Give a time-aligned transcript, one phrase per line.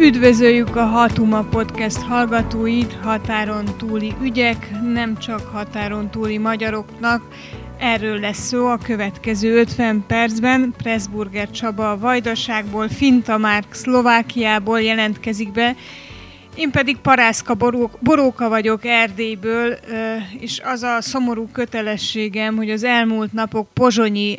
[0.00, 7.22] Üdvözöljük a Hatuma Podcast hallgatóit, határon túli ügyek, nem csak határon túli magyaroknak.
[7.78, 10.74] Erről lesz szó a következő 50 percben.
[10.76, 15.76] Pressburger Csaba a Vajdaságból, Finta Márk Szlovákiából jelentkezik be,
[16.54, 17.54] én pedig Parászka
[18.00, 19.78] Boróka vagyok Erdélyből,
[20.38, 24.38] és az a szomorú kötelességem, hogy az elmúlt napok pozsonyi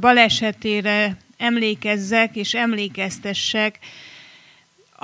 [0.00, 3.78] balesetére emlékezzek és emlékeztessek,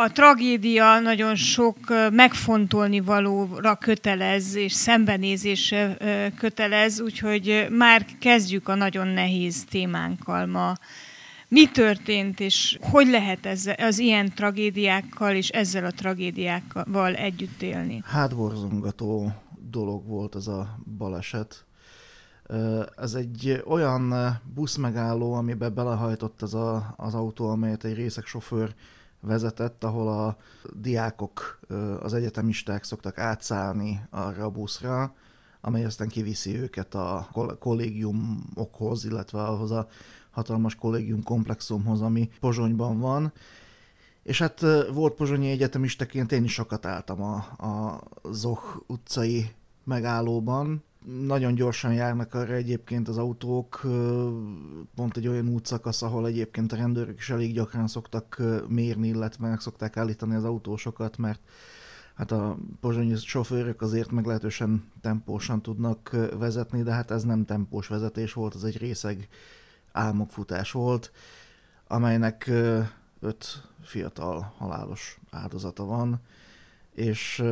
[0.00, 1.78] a tragédia nagyon sok
[2.10, 5.96] megfontolni valóra kötelez, és szembenézésre
[6.36, 10.72] kötelez, úgyhogy már kezdjük a nagyon nehéz témánkkal ma.
[11.48, 18.02] Mi történt, és hogy lehet ez, az ilyen tragédiákkal és ezzel a tragédiákkal együtt élni?
[18.04, 19.32] Hát borzongató
[19.70, 21.64] dolog volt ez a baleset.
[22.96, 24.14] Ez egy olyan
[24.54, 28.74] buszmegálló, amiben belehajtott az a, az autó, amelyet egy részek sofőr
[29.20, 30.36] vezetett, ahol a
[30.72, 31.60] diákok,
[32.00, 35.14] az egyetemisták szoktak átszállni arra a buszra,
[35.60, 39.88] amely aztán kiviszi őket a kollégiumokhoz, illetve ahhoz a
[40.30, 43.32] hatalmas kollégium komplexumhoz, ami Pozsonyban van.
[44.22, 44.60] És hát
[44.92, 47.34] volt Pozsonyi Egyetemisteként én is sokat álltam a,
[47.66, 48.00] a
[48.32, 49.50] Zoch utcai
[49.84, 53.80] megállóban, nagyon gyorsan járnak arra egyébként az autók,
[54.94, 59.60] pont egy olyan útszakasz, ahol egyébként a rendőrök is elég gyakran szoktak mérni, illetve meg
[59.60, 61.40] szokták állítani az autósokat, mert
[62.14, 68.32] hát a pozsonyi sofőrök azért meglehetősen tempósan tudnak vezetni, de hát ez nem tempós vezetés
[68.32, 69.28] volt, ez egy részeg
[69.92, 71.12] álmokfutás volt,
[71.86, 72.50] amelynek
[73.20, 76.20] öt fiatal halálos áldozata van,
[76.94, 77.42] és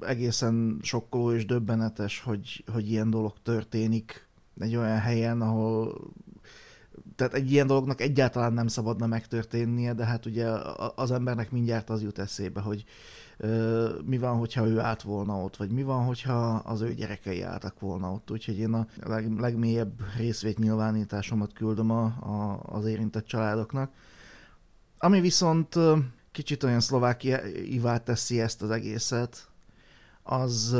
[0.00, 4.28] egészen sokkoló és döbbenetes, hogy, hogy ilyen dolog történik
[4.58, 6.00] egy olyan helyen, ahol
[7.16, 10.46] tehát egy ilyen dolognak egyáltalán nem szabadna megtörténnie, de hát ugye
[10.94, 12.84] az embernek mindjárt az jut eszébe, hogy
[13.36, 17.42] ö, mi van, hogyha ő állt volna ott, vagy mi van, hogyha az ő gyerekei
[17.42, 18.30] álltak volna ott.
[18.30, 23.90] Úgyhogy én a leg, legmélyebb részvétnyilvánításomat küldöm a, a, az érintett családoknak.
[24.98, 25.74] Ami viszont
[26.32, 29.48] kicsit olyan szlovákiává teszi ezt az egészet,
[30.28, 30.76] az,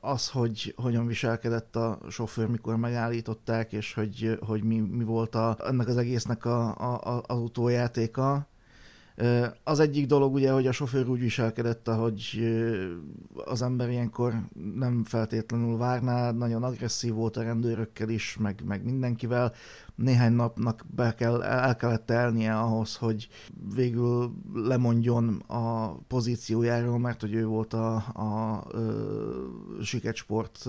[0.00, 5.56] az hogy hogyan viselkedett a sofőr, mikor megállították, és hogy, hogy mi, mi volt a,
[5.64, 8.46] ennek az egésznek a, a, az utójátéka.
[9.64, 12.40] Az egyik dolog ugye, hogy a sofőr úgy viselkedett, hogy
[13.44, 14.34] az ember ilyenkor
[14.74, 19.52] nem feltétlenül várná, nagyon agresszív volt a rendőrökkel is, meg, meg mindenkivel.
[19.94, 23.28] Néhány napnak be kell, el kellett telnie ahhoz, hogy
[23.74, 30.66] végül lemondjon a pozíciójáról, mert hogy ő volt a, a, a Siketsport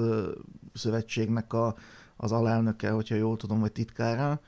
[0.74, 1.76] szövetségnek a,
[2.18, 4.40] az alelnöke, hogyha jól tudom, vagy titkára.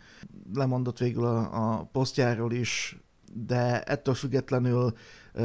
[0.54, 2.98] Lemondott végül a, a posztjáról is,
[3.35, 4.94] de ettől függetlenül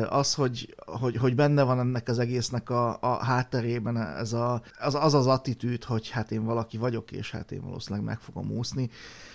[0.09, 4.95] az, hogy, hogy, hogy benne van ennek az egésznek a, a hátterében ez a, az,
[4.95, 8.91] az az attitűd, hogy hát én valaki vagyok, és hát én valószínűleg meg fogom úszni.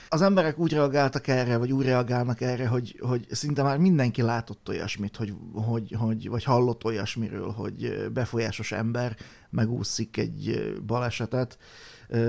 [0.10, 4.70] Az emberek úgy reagáltak erre, vagy úgy reagálnak erre, hogy, hogy szinte már mindenki látott
[4.70, 9.16] olyasmit, hogy, hogy, hogy, vagy hallott olyasmiről, hogy befolyásos ember
[9.50, 11.58] megúszik egy balesetet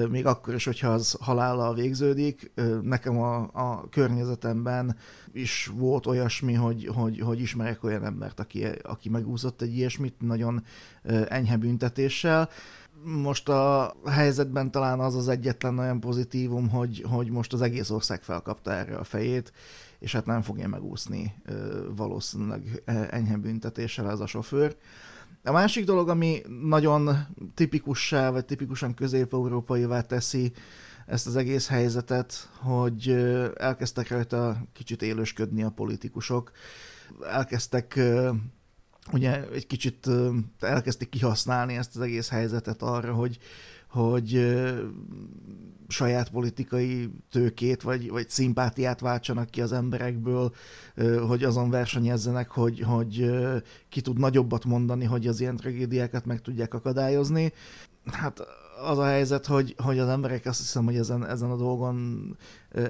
[0.09, 2.53] még akkor is, hogyha az halállal végződik.
[2.82, 4.97] Nekem a, a környezetemben
[5.32, 10.64] is volt olyasmi, hogy, hogy, hogy ismerek olyan embert, aki, aki megúszott egy ilyesmit nagyon
[11.28, 12.48] enyhe büntetéssel.
[13.04, 18.22] Most a helyzetben talán az az egyetlen olyan pozitívum, hogy, hogy most az egész ország
[18.22, 19.53] felkapta erre a fejét,
[19.98, 21.34] és hát nem fogja megúszni
[21.97, 24.76] valószínűleg enyhe büntetéssel ez a sofőr.
[25.47, 30.53] A másik dolog, ami nagyon tipikussá, vagy tipikusan közép-európaivá teszi
[31.07, 33.09] ezt az egész helyzetet, hogy
[33.56, 36.51] elkezdtek rajta kicsit élősködni a politikusok,
[37.31, 38.00] elkezdtek
[39.12, 40.09] ugye egy kicsit
[40.61, 43.38] elkezdték kihasználni ezt az egész helyzetet arra, hogy,
[43.96, 44.56] hogy
[45.88, 50.52] saját politikai tőkét vagy, vagy szimpátiát váltsanak ki az emberekből,
[51.26, 53.31] hogy azon versenyezzenek, hogy, hogy
[53.88, 57.52] ki tud nagyobbat mondani, hogy az ilyen tragédiákat meg tudják akadályozni.
[58.04, 58.40] Hát
[58.84, 62.37] az a helyzet, hogy, hogy az emberek azt hiszem, hogy ezen, ezen a dolgon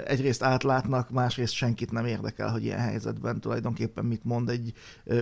[0.06, 4.72] egyrészt átlátnak, másrészt senkit nem érdekel, hogy ilyen helyzetben tulajdonképpen mit mond egy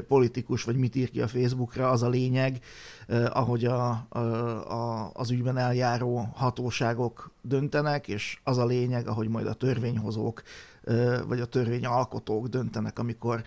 [0.08, 2.58] politikus, vagy mit ír ki a Facebookra, az a lényeg,
[3.28, 9.52] ahogy a, a, az ügyben eljáró hatóságok döntenek, és az a lényeg, ahogy majd a
[9.54, 10.42] törvényhozók
[11.26, 13.42] vagy a törvényalkotók döntenek, amikor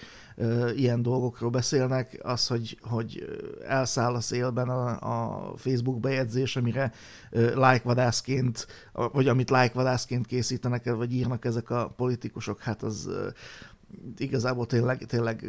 [0.75, 3.25] ilyen dolgokról beszélnek, az, hogy, hogy
[3.67, 6.91] elszáll a szélben a, a Facebook bejegyzés, amire
[7.53, 13.09] lájkvadászként, vagy amit lájkvadászként készítenek, vagy írnak ezek a politikusok, hát az
[14.18, 15.45] igazából tényleg, tényleg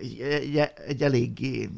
[0.00, 0.56] egy, egy,
[0.86, 1.68] egy eléggé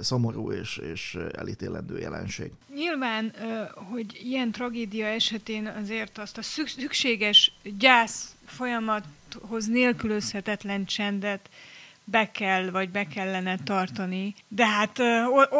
[0.00, 2.52] szomorú és, és elítélendő jelenség.
[2.74, 3.32] Nyilván,
[3.74, 11.50] hogy ilyen tragédia esetén azért azt a szükséges gyász folyamathoz nélkülözhetetlen csendet
[12.10, 14.34] be kell, vagy be kellene tartani.
[14.48, 14.98] De hát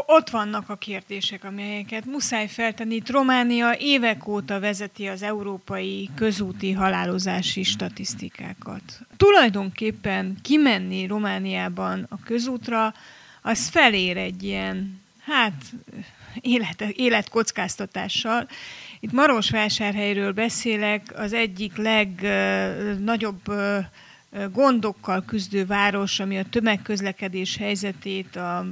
[0.06, 2.94] ott vannak a kérdések, amelyeket muszáj feltenni.
[2.94, 8.82] Itt Románia évek óta vezeti az európai közúti halálozási statisztikákat.
[9.16, 12.94] Tulajdonképpen kimenni Romániában a közútra,
[13.42, 15.62] az felér egy ilyen, hát
[16.40, 18.48] élet, életkockáztatással.
[19.00, 23.40] Itt Marosvásárhelyről beszélek, az egyik legnagyobb
[24.52, 28.66] gondokkal küzdő város, ami a tömegközlekedés helyzetét, a,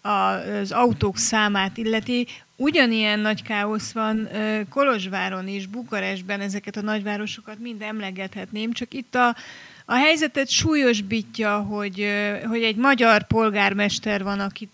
[0.00, 2.26] a, az autók számát illeti.
[2.56, 4.28] Ugyanilyen nagy káosz van
[4.68, 9.36] Kolozsváron és Bukarestben, ezeket a nagyvárosokat mind emlegethetném, csak itt a,
[9.84, 12.06] a helyzetet súlyosbítja, hogy,
[12.48, 14.70] hogy egy magyar polgármester van, akit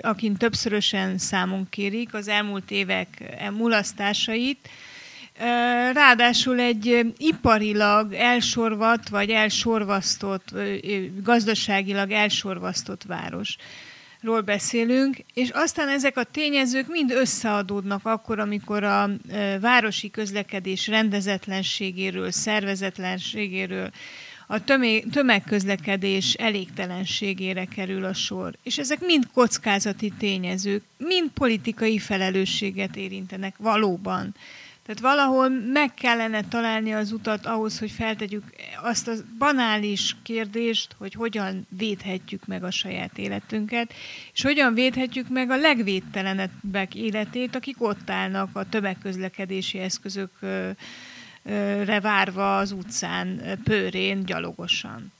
[0.00, 4.68] akin többszörösen számon kérik az elmúlt évek mulasztásait,
[5.92, 10.54] Ráadásul egy iparilag elsorvat, vagy elsorvasztott,
[11.22, 13.56] gazdaságilag elsorvasztott város
[14.20, 19.10] ról beszélünk, és aztán ezek a tényezők mind összeadódnak akkor, amikor a
[19.60, 23.90] városi közlekedés rendezetlenségéről, szervezetlenségéről,
[24.50, 24.64] a
[25.10, 28.54] tömegközlekedés elégtelenségére kerül a sor.
[28.62, 34.34] És ezek mind kockázati tényezők, mind politikai felelősséget érintenek valóban.
[34.88, 38.44] Tehát valahol meg kellene találni az utat ahhoz, hogy feltegyük
[38.82, 43.92] azt a banális kérdést, hogy hogyan védhetjük meg a saját életünket,
[44.32, 50.76] és hogyan védhetjük meg a legvédtelenebbek életét, akik ott állnak a tömegközlekedési eszközökre
[52.00, 55.12] várva az utcán, pőrén, gyalogosan.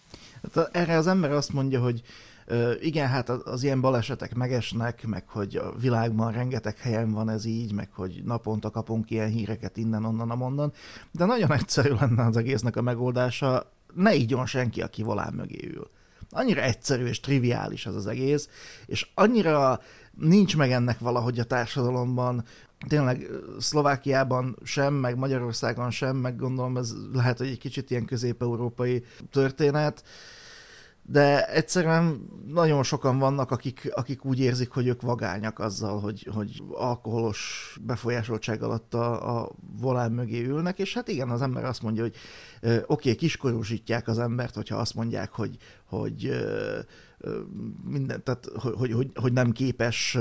[0.43, 2.03] Hát erre az ember azt mondja, hogy
[2.81, 7.73] igen, hát az ilyen balesetek megesnek, meg hogy a világban rengeteg helyen van ez így,
[7.73, 10.73] meg hogy naponta kapunk ilyen híreket innen, onnan, amonnan,
[11.13, 15.91] de nagyon egyszerű lenne az egésznek a megoldása, ne ígyon senki, aki volán mögé ül.
[16.31, 18.49] Annyira egyszerű és triviális ez az egész,
[18.87, 19.81] és annyira
[20.13, 22.45] nincs meg ennek valahogy a társadalomban,
[22.89, 23.27] tényleg
[23.59, 30.03] Szlovákiában sem, meg Magyarországon sem, meg gondolom ez lehet, hogy egy kicsit ilyen közép-európai történet,
[31.11, 36.63] de egyszerűen nagyon sokan vannak, akik, akik úgy érzik, hogy ők vagányak azzal, hogy, hogy
[36.73, 39.51] alkoholos befolyásoltság alatt a, a
[39.81, 42.15] volán mögé ülnek, és hát igen, az ember azt mondja, hogy
[42.63, 46.31] oké, okay, kiskorúsítják az embert, hogyha azt mondják, hogy, hogy
[47.85, 50.19] minden, tehát, hogy, hogy, hogy nem képes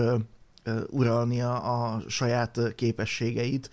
[0.89, 3.69] uralni a, saját képességeit,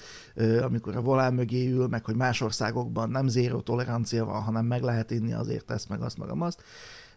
[0.62, 4.82] amikor a volán mögé ül, meg hogy más országokban nem zéró tolerancia van, hanem meg
[4.82, 6.62] lehet inni azért ezt, meg azt, meg azt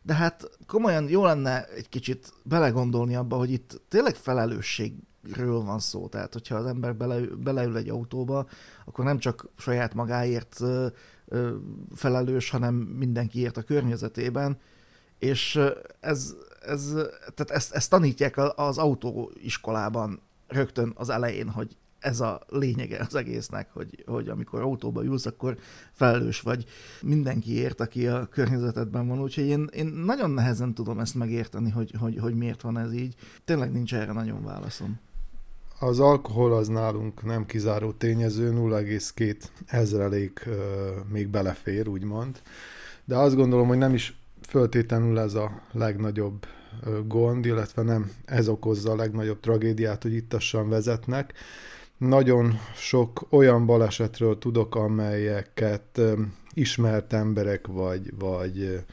[0.07, 6.07] de hát komolyan jó lenne egy kicsit belegondolni abba, hogy itt tényleg felelősségről van szó.
[6.07, 8.47] Tehát, hogyha az ember bele, beleül egy autóba,
[8.85, 10.59] akkor nem csak saját magáért
[11.95, 14.57] felelős, hanem mindenkiért a környezetében.
[15.19, 15.59] És
[15.99, 16.35] ez,
[16.67, 16.93] ez,
[17.35, 23.69] tehát ezt, ezt tanítják az autóiskolában rögtön az elején, hogy ez a lényege az egésznek,
[23.73, 25.57] hogy, hogy amikor autóba ülsz, akkor
[25.91, 26.65] felelős vagy
[27.01, 29.21] mindenkiért, aki a környezetedben van.
[29.21, 33.15] Úgyhogy én, én nagyon nehezen tudom ezt megérteni, hogy, hogy, hogy miért van ez így.
[33.45, 34.99] Tényleg nincs erre nagyon válaszom.
[35.79, 40.55] Az alkohol az nálunk nem kizáró tényező, 0,2 ezrelék euh,
[41.11, 42.41] még belefér, úgymond.
[43.05, 46.45] De azt gondolom, hogy nem is föltétlenül ez a legnagyobb
[47.07, 51.33] gond, illetve nem ez okozza a legnagyobb tragédiát, hogy ittassan vezetnek,
[51.97, 56.01] nagyon sok olyan balesetről tudok, amelyeket
[56.53, 58.83] ismert emberek vagy, vagy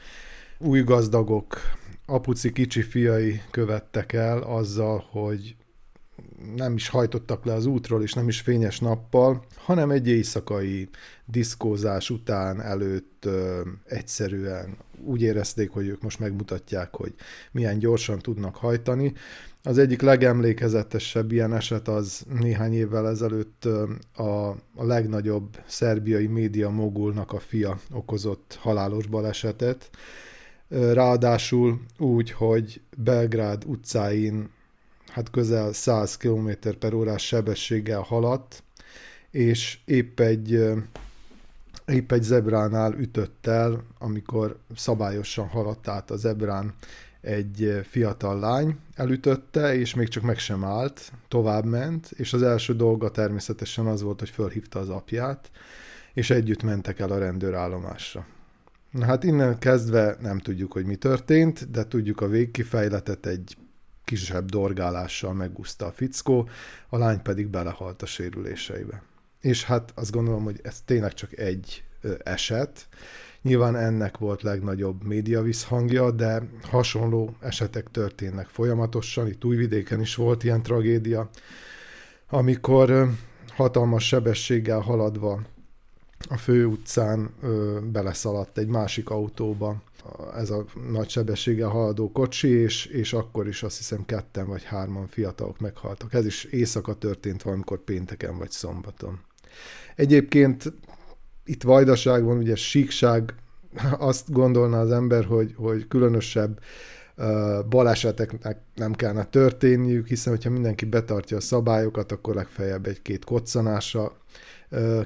[0.57, 1.59] új gazdagok,
[2.05, 5.55] apuci kicsi fiai követtek el azzal, hogy
[6.55, 10.89] nem is hajtottak le az útról, és nem is fényes nappal, hanem egy éjszakai
[11.25, 17.13] diszkózás után előtt ö, egyszerűen úgy érezték, hogy ők most megmutatják, hogy
[17.51, 19.13] milyen gyorsan tudnak hajtani,
[19.67, 23.65] az egyik legemlékezetesebb ilyen eset az néhány évvel ezelőtt
[24.15, 29.89] a, a legnagyobb szerbiai média mogulnak a fia okozott halálos balesetet.
[30.69, 34.49] Ráadásul úgy, hogy Belgrád utcáin
[35.07, 36.49] hát közel 100 km
[36.79, 38.63] per órás sebességgel haladt,
[39.31, 40.63] és épp egy,
[41.85, 46.73] épp egy zebránál ütött el, amikor szabályosan haladt át a zebrán
[47.21, 52.75] egy fiatal lány elütötte, és még csak meg sem állt, tovább ment, és az első
[52.75, 55.51] dolga természetesen az volt, hogy fölhívta az apját,
[56.13, 58.25] és együtt mentek el a rendőrállomásra.
[58.91, 63.57] Na hát innen kezdve nem tudjuk, hogy mi történt, de tudjuk a végkifejletet egy
[64.03, 66.49] kisebb dorgálással megúszta a fickó,
[66.89, 69.01] a lány pedig belehalt a sérüléseibe.
[69.45, 71.83] És hát azt gondolom, hogy ez tényleg csak egy
[72.23, 72.87] eset.
[73.41, 79.27] Nyilván ennek volt legnagyobb média visszhangja, de hasonló esetek történnek folyamatosan.
[79.27, 81.29] Itt Újvidéken is volt ilyen tragédia,
[82.29, 83.09] amikor
[83.47, 85.41] hatalmas sebességgel haladva
[86.29, 89.81] a főutcán ö, beleszaladt egy másik autóba
[90.35, 95.07] ez a nagy sebességgel haladó kocsi, és, és akkor is azt hiszem ketten vagy hárman
[95.07, 96.13] fiatalok meghaltak.
[96.13, 99.19] Ez is éjszaka történt valamikor pénteken vagy szombaton.
[99.95, 100.73] Egyébként
[101.45, 103.33] itt Vajdaságban ugye síkság,
[103.97, 106.59] azt gondolna az ember, hogy, hogy különösebb
[107.69, 114.17] baleseteknek nem kellene történniük, hiszen hogyha mindenki betartja a szabályokat, akkor legfeljebb egy-két koccanásra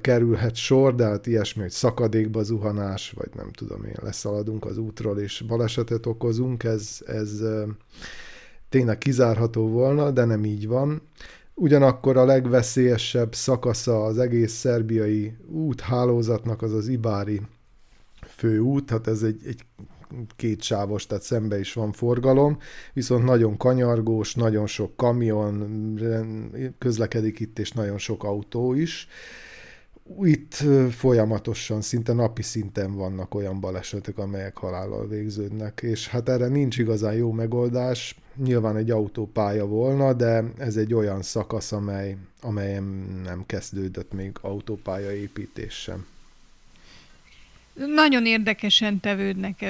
[0.02, 5.20] kerülhet sor, de hát ilyesmi, hogy szakadékba zuhanás, vagy nem tudom én, leszaladunk az útról
[5.20, 7.42] és balesetet okozunk, ez, ez
[8.70, 11.02] tényleg kizárható volna, de nem így van.
[11.62, 17.42] Ugyanakkor a legveszélyesebb szakasza az egész szerbiai úthálózatnak az az Ibári
[18.28, 19.66] főút, hát ez egy, egy
[20.36, 22.58] kétsávos, tehát szembe is van forgalom,
[22.94, 26.00] viszont nagyon kanyargós, nagyon sok kamion
[26.78, 29.08] közlekedik itt, és nagyon sok autó is
[30.22, 36.78] itt folyamatosan, szinte napi szinten vannak olyan balesetek, amelyek halállal végződnek, és hát erre nincs
[36.78, 38.16] igazán jó megoldás.
[38.36, 42.84] Nyilván egy autópálya volna, de ez egy olyan szakasz, amely, amelyen
[43.24, 46.06] nem kezdődött még autópálya építés sem.
[47.74, 49.62] Nagyon érdekesen tevődnek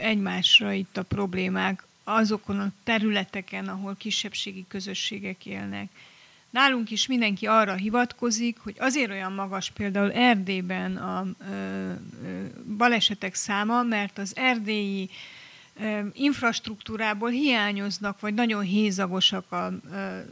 [0.00, 5.88] egymásra itt a problémák azokon a területeken, ahol kisebbségi közösségek élnek
[6.50, 11.26] Nálunk is mindenki arra hivatkozik, hogy azért olyan magas például Erdélyben a
[12.76, 15.10] balesetek száma, mert az erdélyi
[16.12, 19.66] infrastruktúrából hiányoznak, vagy nagyon hézagosak a,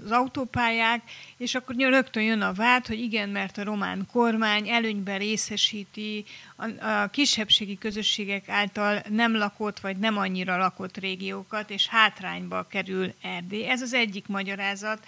[0.04, 1.02] az autópályák,
[1.36, 6.24] és akkor rögtön jön a vád, hogy igen, mert a román kormány előnyben részesíti
[6.56, 13.12] a, a kisebbségi közösségek által nem lakott, vagy nem annyira lakott régiókat, és hátrányba kerül
[13.22, 13.68] Erdély.
[13.68, 15.06] Ez az egyik magyarázat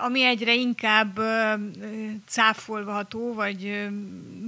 [0.00, 1.20] ami egyre inkább
[2.26, 3.88] cáfolható, vagy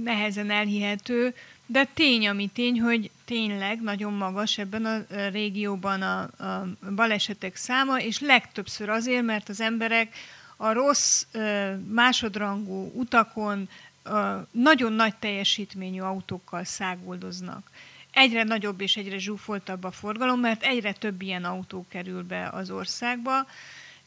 [0.03, 1.35] nehezen elhihető,
[1.65, 4.99] de tény, ami tény, hogy tényleg nagyon magas ebben a
[5.31, 10.15] régióban a, a balesetek száma, és legtöbbször azért, mert az emberek
[10.57, 11.25] a rossz
[11.87, 13.69] másodrangú utakon
[14.51, 17.69] nagyon nagy teljesítményű autókkal száguldoznak.
[18.11, 22.71] Egyre nagyobb és egyre zsúfoltabb a forgalom, mert egyre több ilyen autó kerül be az
[22.71, 23.47] országba,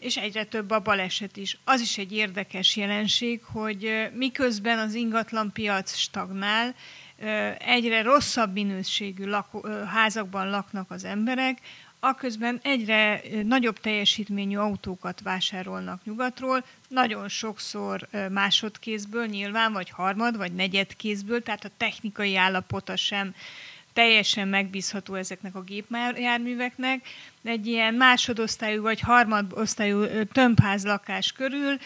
[0.04, 1.58] és egyre több a baleset is.
[1.64, 6.74] Az is egy érdekes jelenség, hogy miközben az ingatlan piac stagnál,
[7.58, 11.58] egyre rosszabb minőségű lakó, házakban laknak az emberek,
[12.00, 21.42] aközben egyre nagyobb teljesítményű autókat vásárolnak nyugatról, nagyon sokszor másodkézből nyilván, vagy harmad, vagy negyedkézből,
[21.42, 23.34] tehát a technikai állapota sem
[23.94, 27.06] teljesen megbízható ezeknek a gépjárműveknek.
[27.44, 31.76] Egy ilyen másodosztályú vagy harmadosztályú tömbház lakás körül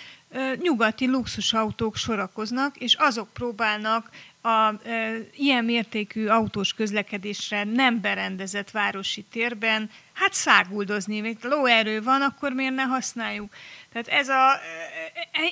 [0.63, 4.11] nyugati luxusautók sorakoznak, és azok próbálnak
[4.41, 12.23] a e, ilyen mértékű autós közlekedésre nem berendezett városi térben, hát száguldozni, még lóerő van,
[12.23, 13.55] akkor miért ne használjuk?
[13.93, 14.61] Tehát ez a,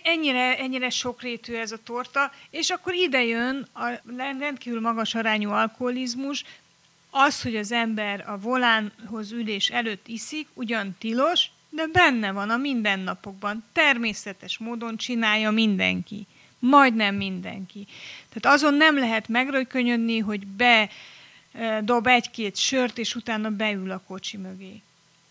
[0.03, 3.89] ennyire, ennyire sokrétű ez a torta, és akkor ide jön a
[4.39, 6.45] rendkívül magas arányú alkoholizmus,
[7.11, 12.57] az, hogy az ember a volánhoz ülés előtt iszik, ugyan tilos, de benne van a
[12.57, 13.65] mindennapokban.
[13.73, 16.27] Természetes módon csinálja mindenki.
[16.59, 17.87] Majdnem mindenki.
[18.33, 20.89] Tehát azon nem lehet megrökönyödni, hogy be
[21.83, 24.81] dob egy-két sört, és utána beül a kocsi mögé.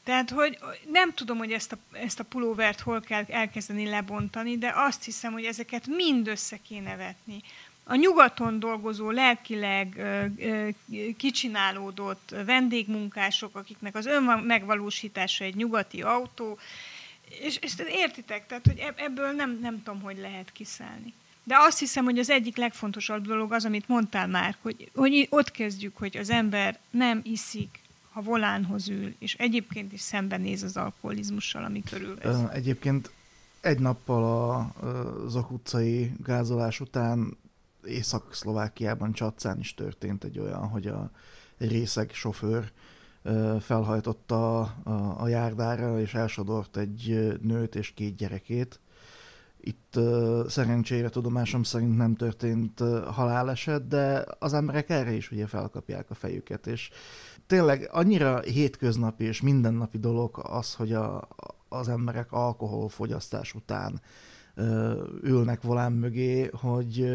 [0.03, 0.58] Tehát, hogy
[0.91, 5.32] nem tudom, hogy ezt a, ezt a pulóvert hol kell elkezdeni lebontani, de azt hiszem,
[5.32, 7.41] hogy ezeket mind össze kéne vetni.
[7.84, 10.01] A nyugaton dolgozó, lelkileg
[11.17, 16.58] kicsinálódott vendégmunkások, akiknek az önmegvalósítása egy nyugati autó,
[17.29, 21.13] és, és értitek, tehát, hogy ebből nem, nem tudom, hogy lehet kiszállni.
[21.47, 25.51] De azt hiszem, hogy az egyik legfontosabb dolog az, amit mondtál már, hogy, hogy ott
[25.51, 27.79] kezdjük, hogy az ember nem iszik,
[28.11, 32.37] ha volánhoz ül, és egyébként is szembenéz az alkoholizmussal, ami körülvesz.
[32.53, 33.11] Egyébként
[33.61, 34.85] egy nappal a,
[35.25, 37.37] az utcai gázolás után
[37.85, 41.11] Észak-Szlovákiában Csatszán is történt egy olyan, hogy a
[41.57, 42.71] részeg sofőr
[43.59, 48.79] felhajtotta a, a járdára, és elsodort egy nőt és két gyerekét,
[49.59, 50.00] Itt
[50.47, 56.67] szerencsére tudomásom szerint nem történt haláleset, de az emberek erre is ugye felkapják a fejüket,
[56.67, 56.89] és
[57.47, 61.27] tényleg annyira hétköznapi és mindennapi dolog az, hogy a,
[61.69, 64.01] az emberek alkoholfogyasztás után
[65.21, 67.05] ülnek volán mögé, hogy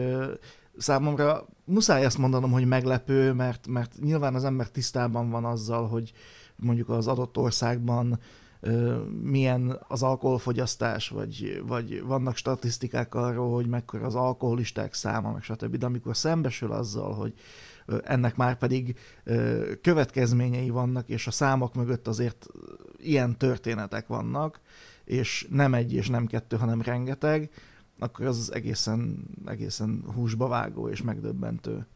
[0.77, 6.13] számomra muszáj ezt mondanom, hogy meglepő, mert, mert nyilván az ember tisztában van azzal, hogy
[6.57, 8.19] mondjuk az adott országban
[9.23, 15.77] milyen az alkoholfogyasztás, vagy, vagy vannak statisztikák arról, hogy mekkora az alkoholisták száma, meg stb.
[15.77, 17.35] De amikor szembesül azzal, hogy
[18.05, 18.99] ennek már pedig
[19.83, 22.47] következményei vannak, és a számok mögött azért
[22.97, 24.61] ilyen történetek vannak,
[25.05, 27.51] és nem egy és nem kettő, hanem rengeteg,
[27.99, 31.87] akkor az egészen, egészen húsba vágó és megdöbbentő.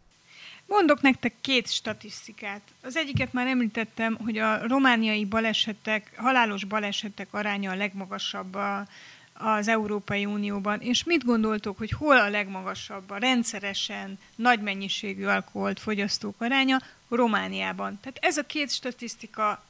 [0.66, 2.60] Mondok nektek két statisztikát.
[2.82, 8.86] Az egyiket már említettem, hogy a romániai balesetek, halálos balesetek aránya a legmagasabb a,
[9.32, 10.80] az Európai Unióban.
[10.80, 16.78] És mit gondoltok, hogy hol a legmagasabb a rendszeresen nagy mennyiségű alkoholt fogyasztók aránya?
[17.08, 17.98] Romániában.
[18.00, 19.62] Tehát ez a két statisztika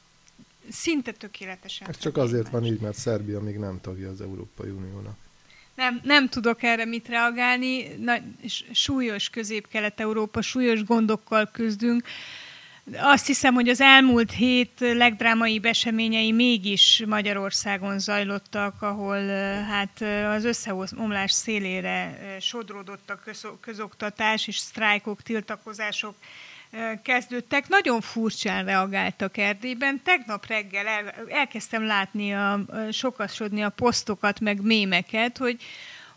[0.71, 1.89] szinte tökéletesen.
[1.89, 5.17] Ez csak azért van így, mert Szerbia még nem tagja az Európai Uniónak.
[5.75, 7.87] Nem, nem tudok erre mit reagálni.
[7.99, 8.17] Na,
[8.73, 12.07] súlyos közép-kelet-európa, súlyos gondokkal küzdünk.
[12.97, 19.27] Azt hiszem, hogy az elmúlt hét legdrámaibb eseményei mégis Magyarországon zajlottak, ahol
[19.63, 20.01] hát
[20.37, 23.21] az összeomlás szélére sodródott a
[23.61, 26.15] közoktatás és sztrájkok, tiltakozások
[27.03, 27.69] kezdődtek.
[27.69, 30.01] Nagyon furcsán reagáltak Erdélyben.
[30.05, 32.61] Tegnap reggel el, elkezdtem látni, a,
[32.93, 35.63] sokasodni a posztokat, meg mémeket, hogy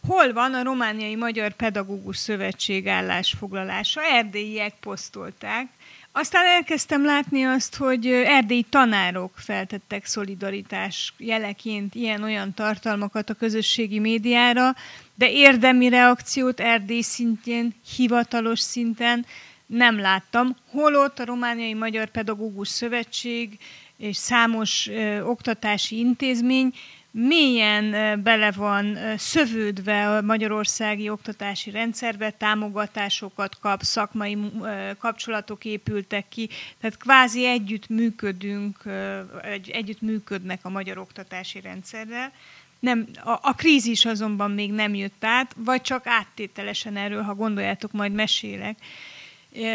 [0.07, 4.01] hol van a Romániai Magyar Pedagógus Szövetség állásfoglalása.
[4.03, 5.67] Erdélyiek posztolták.
[6.11, 14.75] Aztán elkezdtem látni azt, hogy erdélyi tanárok feltettek szolidaritás jeleként ilyen-olyan tartalmakat a közösségi médiára,
[15.15, 19.25] de érdemi reakciót Erdély szintjén, hivatalos szinten
[19.67, 20.55] nem láttam.
[20.71, 23.59] Holott a Romániai Magyar Pedagógus Szövetség
[23.97, 26.73] és számos ö, oktatási intézmény
[27.11, 35.65] mélyen ö, bele van ö, szövődve a magyarországi oktatási rendszerbe, támogatásokat kap, szakmai ö, kapcsolatok
[35.65, 36.49] épültek ki,
[36.81, 42.31] tehát kvázi együtt működünk, ö, egy, együtt működnek a magyar oktatási rendszerrel.
[42.79, 47.91] Nem, a, a krízis azonban még nem jött át, vagy csak áttételesen erről, ha gondoljátok,
[47.91, 48.77] majd mesélek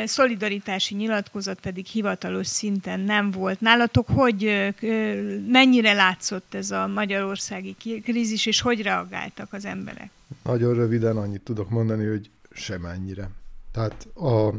[0.04, 3.60] szolidaritási nyilatkozat pedig hivatalos szinten nem volt.
[3.60, 4.72] Nálatok hogy,
[5.46, 10.10] mennyire látszott ez a magyarországi krízis, és hogy reagáltak az emberek?
[10.42, 13.30] Nagyon röviden annyit tudok mondani, hogy semennyire.
[13.72, 14.54] Tehát a,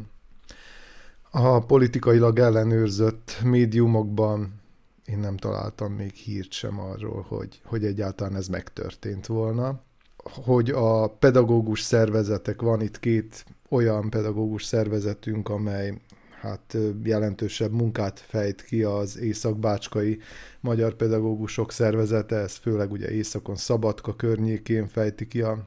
[1.32, 4.62] a politikailag ellenőrzött médiumokban
[5.06, 9.82] én nem találtam még hírt sem arról, hogy, hogy egyáltalán ez megtörtént volna.
[10.18, 15.94] Hogy a pedagógus szervezetek, van itt két olyan pedagógus szervezetünk, amely
[16.42, 20.20] hát jelentősebb munkát fejt ki az Észak-Bácskai
[20.60, 25.66] Magyar Pedagógusok Szervezete, ez főleg ugye Északon Szabadka környékén fejti ki a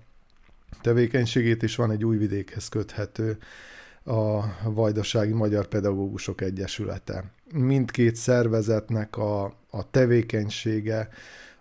[0.81, 3.39] tevékenységét, és van egy új vidékhez köthető
[4.05, 7.25] a Vajdasági Magyar Pedagógusok Egyesülete.
[7.53, 11.09] Mindkét szervezetnek a, a tevékenysége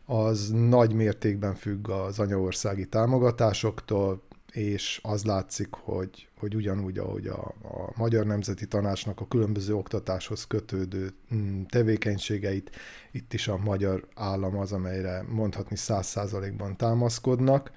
[0.06, 4.22] az nagy mértékben függ az anyaországi támogatásoktól,
[4.56, 10.48] és az látszik, hogy, hogy ugyanúgy, ahogy a, a Magyar Nemzeti Tanácsnak a különböző oktatáshoz
[10.48, 12.72] kötődő mm, tevékenységeit,
[13.12, 17.72] itt is a magyar állam az, amelyre mondhatni száz százalékban támaszkodnak.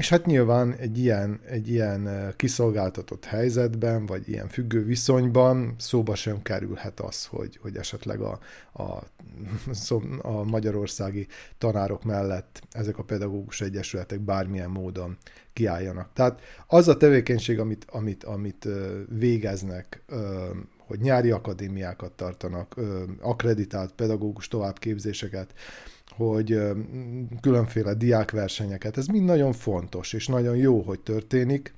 [0.00, 6.42] És hát nyilván egy ilyen, egy ilyen kiszolgáltatott helyzetben, vagy ilyen függő viszonyban szóba sem
[6.42, 8.38] kerülhet az, hogy, hogy esetleg a,
[8.72, 8.82] a,
[10.22, 11.26] a magyarországi
[11.58, 15.16] tanárok mellett ezek a pedagógus egyesületek bármilyen módon
[15.52, 16.12] kiálljanak.
[16.12, 18.68] Tehát az a tevékenység, amit, amit, amit
[19.08, 20.02] végeznek,
[20.76, 22.74] hogy nyári akadémiákat tartanak,
[23.20, 25.54] akreditált pedagógus továbbképzéseket,
[26.28, 26.58] hogy
[27.40, 31.74] különféle diákversenyeket, ez mind nagyon fontos, és nagyon jó, hogy történik,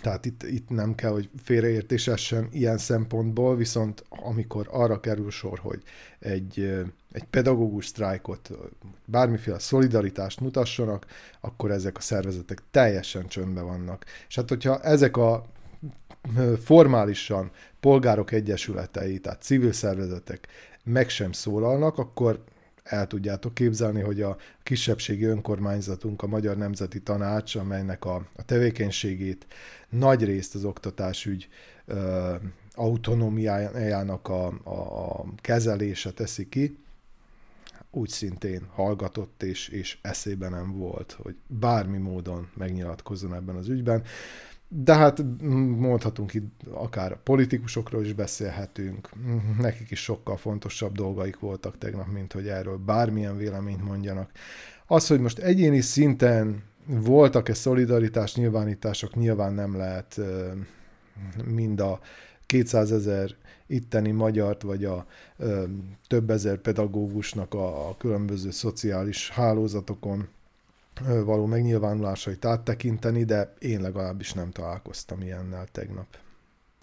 [0.00, 5.58] tehát itt, itt nem kell, hogy félreértés essen ilyen szempontból, viszont amikor arra kerül sor,
[5.58, 5.82] hogy
[6.18, 8.50] egy, egy pedagógus sztrájkot,
[9.04, 11.06] bármiféle szolidaritást mutassanak,
[11.40, 14.04] akkor ezek a szervezetek teljesen csöndben vannak.
[14.28, 15.44] És hát hogyha ezek a
[16.64, 17.50] formálisan
[17.80, 20.48] polgárok egyesületei, tehát civil szervezetek
[20.84, 22.44] meg sem szólalnak, akkor
[22.88, 29.46] el tudjátok képzelni, hogy a kisebbségi önkormányzatunk, a Magyar Nemzeti Tanács, amelynek a, a tevékenységét
[29.88, 31.48] nagy részt az oktatásügy
[31.86, 32.34] ö,
[32.74, 34.78] autonómiájának a, a,
[35.20, 36.78] a kezelése teszi ki,
[37.90, 44.02] úgy szintén hallgatott, és, és eszébe nem volt, hogy bármi módon megnyilatkozzon ebben az ügyben.
[44.68, 45.22] De hát
[45.78, 49.08] mondhatunk itt akár politikusokról is beszélhetünk,
[49.58, 54.30] nekik is sokkal fontosabb dolgaik voltak tegnap, mint hogy erről bármilyen véleményt mondjanak.
[54.86, 60.20] Az, hogy most egyéni szinten voltak-e szolidaritás nyilvánítások, nyilván nem lehet
[61.44, 62.00] mind a
[62.46, 65.06] 200 ezer itteni magyart, vagy a
[66.06, 70.28] több ezer pedagógusnak a, különböző szociális hálózatokon
[71.24, 76.06] való megnyilvánulásait áttekinteni, de én legalábbis nem találkoztam ilyennel tegnap.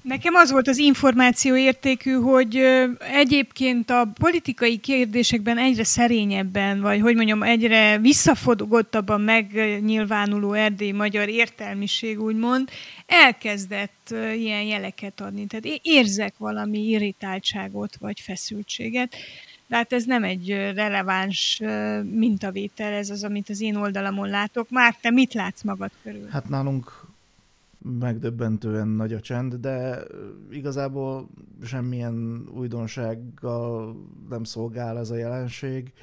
[0.01, 2.55] Nekem az volt az információ értékű, hogy
[2.99, 12.21] egyébként a politikai kérdésekben egyre szerényebben, vagy hogy mondjam, egyre visszafogottabban megnyilvánuló erdélyi magyar értelmiség,
[12.21, 12.69] úgymond,
[13.05, 15.45] elkezdett ilyen jeleket adni.
[15.45, 19.15] Tehát érzek valami irritáltságot, vagy feszültséget.
[19.67, 21.61] De hát ez nem egy releváns
[22.03, 24.69] mintavétel, ez az, amit az én oldalamon látok.
[24.69, 26.27] Már te mit látsz magad körül?
[26.27, 27.05] Hát nálunk
[27.99, 29.99] megdöbbentően nagy a csend, de
[30.51, 31.29] igazából
[31.63, 33.95] semmilyen újdonsággal
[34.29, 35.93] nem szolgál ez a jelenség.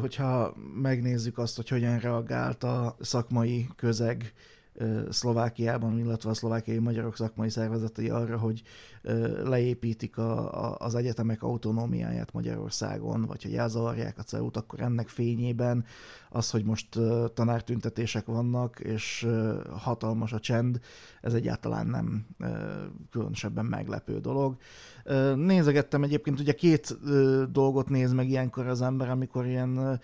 [0.00, 4.32] Hogyha megnézzük azt, hogy hogyan reagált a szakmai közeg
[5.10, 8.62] Szlovákiában, illetve a szlovákiai magyarok szakmai szervezetei arra, hogy
[9.44, 15.84] leépítik a, a, az egyetemek autonómiáját Magyarországon, vagy hogy elzavarják a CEU-t, akkor ennek fényében
[16.30, 16.88] az, hogy most
[17.34, 19.28] tanártüntetések vannak, és
[19.76, 20.80] hatalmas a csend,
[21.20, 22.26] ez egyáltalán nem
[23.10, 24.56] különösebben meglepő dolog.
[25.36, 26.96] Nézegettem egyébként, ugye két
[27.50, 30.00] dolgot néz meg ilyenkor az ember, amikor ilyen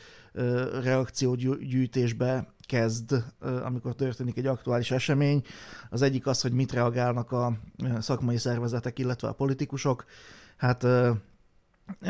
[0.82, 3.24] reakciógyűjtésbe kezd,
[3.64, 5.42] amikor történik egy aktuális esemény.
[5.90, 7.56] Az egyik az, hogy mit reagálnak a
[8.00, 10.04] szakmai szervezetek, illetve a politikusok.
[10.56, 10.86] Hát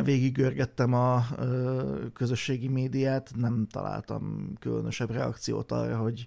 [0.04, 1.24] végigörgettem a
[2.12, 6.26] közösségi médiát, nem találtam különösebb reakciót arra, hogy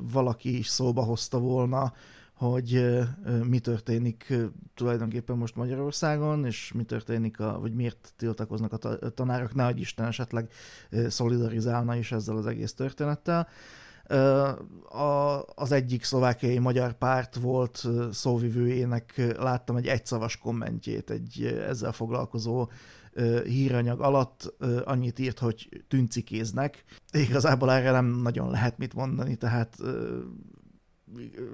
[0.00, 1.92] valaki is szóba hozta volna,
[2.34, 3.00] hogy
[3.48, 4.34] mi történik
[4.74, 10.50] tulajdonképpen most Magyarországon, és mi történik, a, vagy miért tiltakoznak a tanárok, ne Isten esetleg
[11.08, 13.48] szolidarizálna is ezzel az egész történettel.
[15.54, 22.68] Az egyik szlovákiai magyar párt volt szóvivőjének, láttam egy egyszavas kommentjét egy ezzel foglalkozó
[23.44, 26.84] híranyag alatt annyit írt, hogy tüncikéznek.
[27.12, 29.76] Igazából erre nem nagyon lehet mit mondani, tehát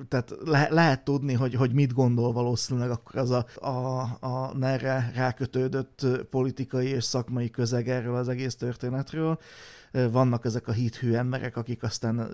[0.09, 5.11] tehát le, lehet tudni, hogy, hogy mit gondol valószínűleg akkor az a, a, a nerre
[5.14, 9.38] rákötődött politikai és szakmai közeg erről az egész történetről.
[9.92, 12.31] Vannak ezek a hithű emberek, akik aztán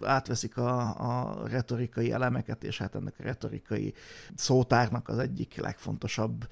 [0.00, 3.94] átveszik a, a retorikai elemeket, és hát ennek a retorikai
[4.34, 6.46] szótárnak az egyik legfontosabb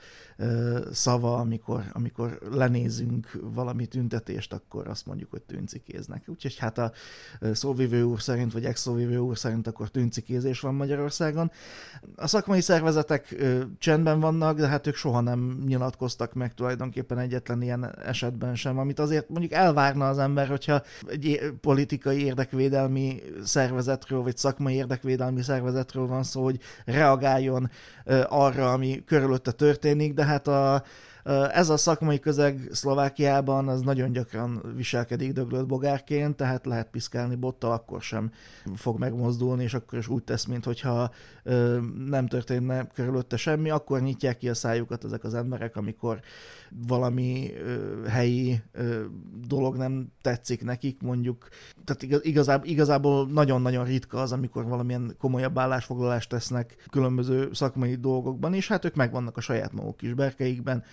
[0.93, 6.23] szava, amikor, amikor lenézünk valami tüntetést, akkor azt mondjuk, hogy tüncikéznek.
[6.27, 6.93] Úgyhogy hát a
[7.53, 11.51] szóvivő úr szerint, vagy ex-szóvivő úr szerint akkor tüncikézés van Magyarországon.
[12.17, 13.45] A szakmai szervezetek
[13.79, 18.99] csendben vannak, de hát ők soha nem nyilatkoztak meg tulajdonképpen egyetlen ilyen esetben sem, amit
[18.99, 26.23] azért mondjuk elvárna az ember, hogyha egy politikai érdekvédelmi szervezetről, vagy szakmai érdekvédelmi szervezetről van
[26.23, 27.71] szó, hogy reagáljon
[28.29, 30.83] arra, ami körülötte történik, de hát a,
[31.53, 37.73] ez a szakmai közeg Szlovákiában az nagyon gyakran viselkedik döglött bogárként, tehát lehet piszkálni bottal,
[37.73, 38.31] akkor sem
[38.75, 41.11] fog megmozdulni, és akkor is úgy tesz, mintha
[42.07, 46.21] nem történne körülötte semmi, akkor nyitják ki a szájukat ezek az emberek, amikor
[46.71, 47.53] valami
[48.09, 48.63] helyi
[49.47, 51.49] dolog nem tetszik nekik, mondjuk,
[51.85, 58.69] tehát igazából, igazából nagyon-nagyon ritka az, amikor valamilyen komolyabb állásfoglalást tesznek különböző szakmai dolgokban, és
[58.69, 60.85] hát ők megvannak a saját maguk kis berkeikben,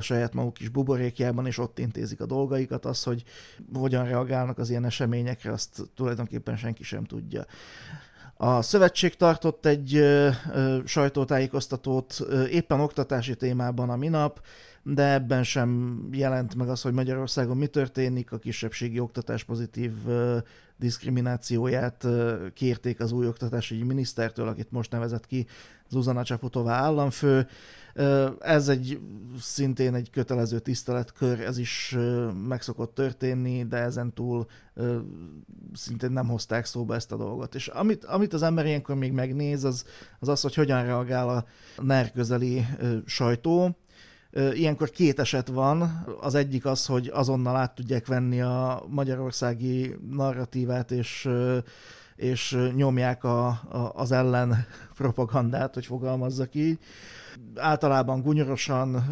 [0.00, 2.84] saját maguk kis buborékjában, és ott intézik a dolgaikat.
[2.84, 3.24] Az, hogy
[3.74, 7.44] hogyan reagálnak az ilyen eseményekre, azt tulajdonképpen senki sem tudja.
[8.38, 14.40] A szövetség tartott egy ö, ö, sajtótájékoztatót ö, éppen oktatási témában a minap,
[14.94, 20.38] de ebben sem jelent meg az, hogy Magyarországon mi történik, a kisebbségi oktatás pozitív ö,
[20.76, 22.06] diszkriminációját
[22.54, 25.46] kérték az új oktatási minisztertől, akit most nevezett ki
[25.88, 27.46] Zuzana Csaputová államfő.
[28.40, 29.00] Ez egy
[29.40, 31.96] szintén egy kötelező tiszteletkör, ez is
[32.48, 34.46] meg szokott történni, de ezen túl
[35.72, 37.54] szintén nem hozták szóba ezt a dolgot.
[37.54, 39.84] És amit, amit az ember ilyenkor még megnéz, az
[40.18, 41.44] az, az hogy hogyan reagál a
[41.82, 42.66] NER közeli
[43.04, 43.76] sajtó,
[44.36, 46.04] Ilyenkor két eset van.
[46.20, 51.28] Az egyik az, hogy azonnal át tudják venni a magyarországi narratívát, és
[52.16, 56.78] és nyomják a, a, az ellen propagandát, hogy fogalmazzak így.
[57.54, 59.04] Általában gunyorosan,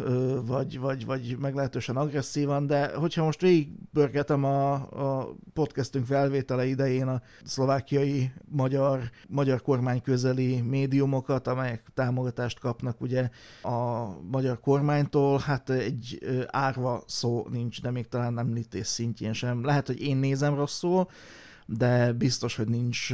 [0.45, 7.21] vagy, vagy, vagy meglehetősen agresszívan, de hogyha most végigbörgetem a, a podcastünk felvétele idején a
[7.43, 13.29] szlovákiai magyar, magyar kormány közeli médiumokat, amelyek támogatást kapnak ugye
[13.61, 19.65] a magyar kormánytól, hát egy árva szó nincs, de még talán említés szintjén sem.
[19.65, 21.07] Lehet, hogy én nézem rosszul,
[21.65, 23.13] de biztos, hogy nincs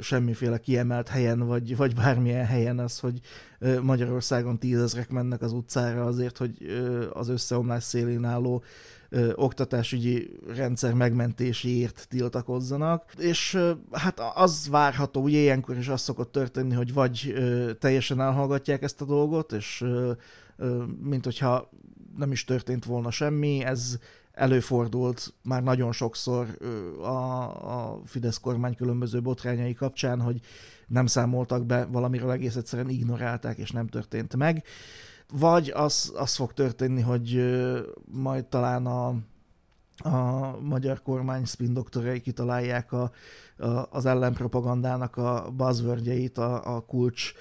[0.00, 3.20] semmiféle kiemelt helyen, vagy, vagy bármilyen helyen az, hogy
[3.82, 6.56] Magyarországon tízezrek mennek az utcára azért, hogy
[7.12, 8.62] az összeomlás szélén álló
[9.34, 13.58] oktatásügyi rendszer megmentéséért tiltakozzanak, és
[13.92, 17.34] hát az várható, ugye ilyenkor is az szokott történni, hogy vagy
[17.78, 19.84] teljesen elhallgatják ezt a dolgot, és
[21.02, 21.70] mint hogyha
[22.16, 23.98] nem is történt volna semmi, ez
[24.38, 26.46] előfordult már nagyon sokszor
[27.02, 30.40] a, a Fidesz kormány különböző botrányai kapcsán, hogy
[30.86, 34.64] nem számoltak be valamiről, egész egyszerűen ignorálták, és nem történt meg.
[35.32, 37.56] Vagy az, az fog történni, hogy
[38.04, 39.08] majd talán a,
[40.08, 43.10] a magyar kormány spin doktorai kitalálják a,
[43.58, 47.32] a, az ellenpropagandának a buzzwordjeit, a, a kulcs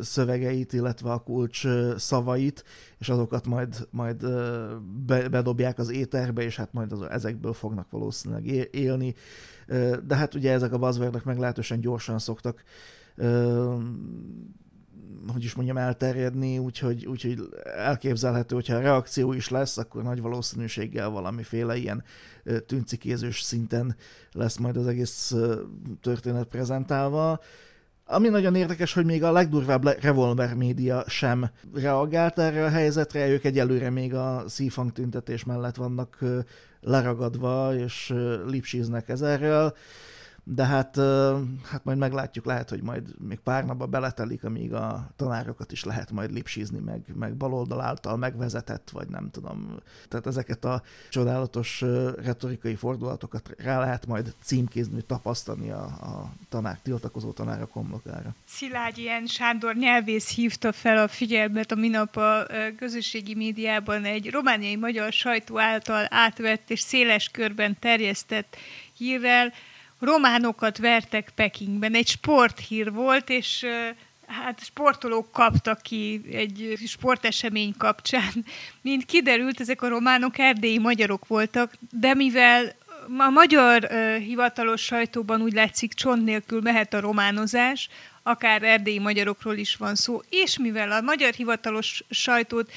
[0.00, 1.66] szövegeit, illetve a kulcs
[1.96, 2.64] szavait,
[2.98, 4.26] és azokat majd, majd
[5.06, 9.14] be, bedobják az éterbe, és hát majd az, ezekből fognak valószínűleg élni.
[10.06, 12.64] De hát ugye ezek a buzzwordok meglehetősen gyorsan szoktak
[15.32, 21.08] hogy is mondjam, elterjedni, úgyhogy, úgyhogy elképzelhető, hogyha a reakció is lesz, akkor nagy valószínűséggel
[21.08, 22.04] valamiféle ilyen
[22.66, 23.96] tűncikézős szinten
[24.32, 25.34] lesz majd az egész
[26.00, 27.40] történet prezentálva.
[28.12, 33.44] Ami nagyon érdekes, hogy még a legdurvább revolver média sem reagált erre a helyzetre, ők
[33.44, 36.18] egyelőre még a szífang tüntetés mellett vannak
[36.80, 38.14] leragadva, és
[38.46, 39.74] lipsíznek ezerről
[40.54, 40.96] de hát,
[41.70, 46.10] hát majd meglátjuk, lehet, hogy majd még pár napba beletelik, amíg a tanárokat is lehet
[46.10, 49.76] majd lipsízni, meg, meg baloldal által megvezetett, vagy nem tudom.
[50.08, 51.80] Tehát ezeket a csodálatos
[52.24, 58.34] retorikai fordulatokat rá lehet majd címkézni, tapasztani a, a tanár, tiltakozó tanárok homlokára.
[58.44, 64.76] Szilágyi ilyen Sándor nyelvész hívta fel a figyelmet a minap a közösségi médiában egy romániai
[64.76, 68.56] magyar sajtó által átvett és széles körben terjesztett
[68.96, 69.52] hírrel,
[70.00, 71.94] románokat vertek Pekingben.
[71.94, 73.66] Egy sporthír volt, és
[74.26, 78.44] hát sportolók kaptak ki egy sportesemény kapcsán.
[78.82, 82.74] Mint kiderült, ezek a románok erdélyi magyarok voltak, de mivel
[83.18, 87.88] a magyar hivatalos sajtóban úgy látszik csont nélkül mehet a románozás,
[88.22, 92.72] akár erdélyi magyarokról is van szó, és mivel a magyar hivatalos sajtót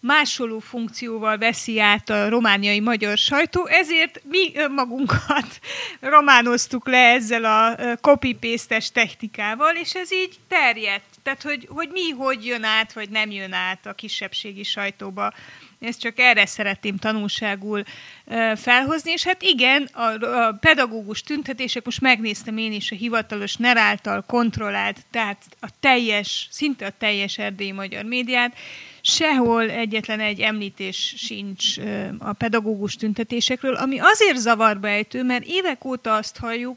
[0.00, 5.58] másoló funkcióval veszi át a romániai magyar sajtó, ezért mi magunkat
[6.00, 11.04] románoztuk le ezzel a copy-paste-es technikával, és ez így terjedt.
[11.22, 15.32] Tehát, hogy, hogy mi hogy jön át, vagy nem jön át a kisebbségi sajtóba.
[15.80, 17.82] Ezt csak erre szeretném tanulságul
[18.56, 23.76] felhozni, és hát igen, a, a pedagógus tüntetések, most megnéztem én is a hivatalos NER
[23.76, 28.56] által kontrollált, tehát a teljes, szinte a teljes erdélyi magyar médiát,
[29.00, 31.76] sehol egyetlen egy említés sincs
[32.18, 36.76] a pedagógus tüntetésekről, ami azért zavarba ejtő, mert évek óta azt halljuk,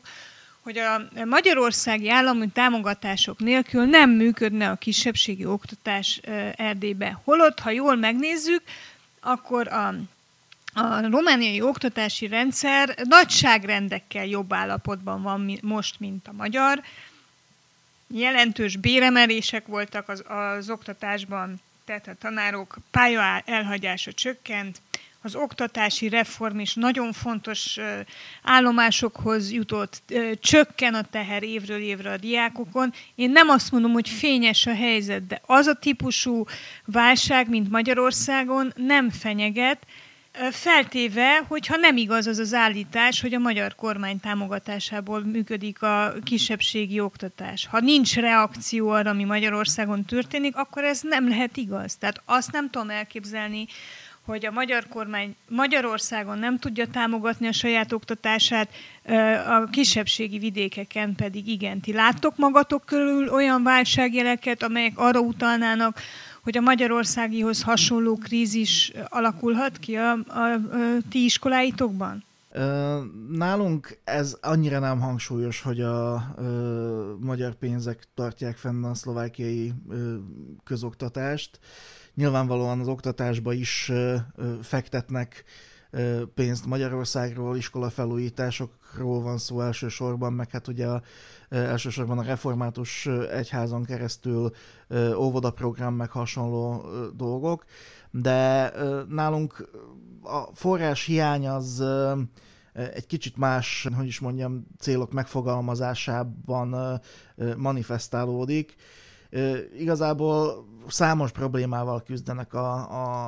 [0.61, 6.19] hogy a magyarországi állami támogatások nélkül nem működne a kisebbségi oktatás
[6.55, 7.19] Erdélybe.
[7.23, 8.61] Holott, ha jól megnézzük,
[9.21, 9.93] akkor a,
[10.73, 16.81] a romániai oktatási rendszer nagyságrendekkel jobb állapotban van most, mint a magyar.
[18.07, 24.81] Jelentős béremelések voltak az, az oktatásban, tehát a tanárok pálya elhagyása csökkent,
[25.23, 27.77] az oktatási reform is nagyon fontos
[28.43, 30.01] állomásokhoz jutott,
[30.39, 32.93] csökken a teher évről évre a diákokon.
[33.15, 36.45] Én nem azt mondom, hogy fényes a helyzet, de az a típusú
[36.85, 39.85] válság, mint Magyarországon nem fenyeget,
[40.51, 46.99] Feltéve, hogyha nem igaz az az állítás, hogy a magyar kormány támogatásából működik a kisebbségi
[46.99, 47.67] oktatás.
[47.67, 51.95] Ha nincs reakció arra, ami Magyarországon történik, akkor ez nem lehet igaz.
[51.95, 53.67] Tehát azt nem tudom elképzelni,
[54.25, 58.69] hogy a magyar kormány Magyarországon nem tudja támogatni a saját oktatását,
[59.47, 61.79] a kisebbségi vidékeken pedig igen.
[61.79, 66.01] Ti láttok magatok körül olyan válságjeleket, amelyek arra utalnának,
[66.43, 70.59] hogy a magyarországihoz hasonló krízis alakulhat ki a, a, a
[71.09, 72.23] ti iskoláitokban?
[73.31, 80.15] Nálunk ez annyira nem hangsúlyos, hogy a ö, magyar pénzek tartják fenn a szlovákiai ö,
[80.63, 81.59] közoktatást.
[82.15, 84.15] Nyilvánvalóan az oktatásba is ö,
[84.61, 85.43] fektetnek
[86.33, 91.01] pénzt Magyarországról, iskolafelújításokról van szó elsősorban, meg hát ugye a,
[91.49, 94.51] elsősorban a református egyházon keresztül
[95.15, 97.65] óvodaprogram, meg hasonló dolgok,
[98.11, 98.71] de
[99.09, 99.69] nálunk
[100.21, 101.83] a forrás hiány az
[102.73, 107.01] egy kicsit más, hogy is mondjam, célok megfogalmazásában
[107.57, 108.75] manifestálódik.
[109.77, 112.73] Igazából számos problémával küzdenek a,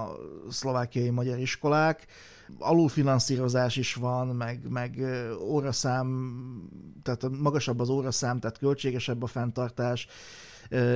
[0.03, 0.11] a
[0.49, 2.05] szlovákiai magyar iskolák,
[2.59, 4.99] alulfinanszírozás is van, meg, meg
[5.39, 6.33] óraszám,
[7.03, 10.07] tehát magasabb az óraszám, tehát költségesebb a fenntartás,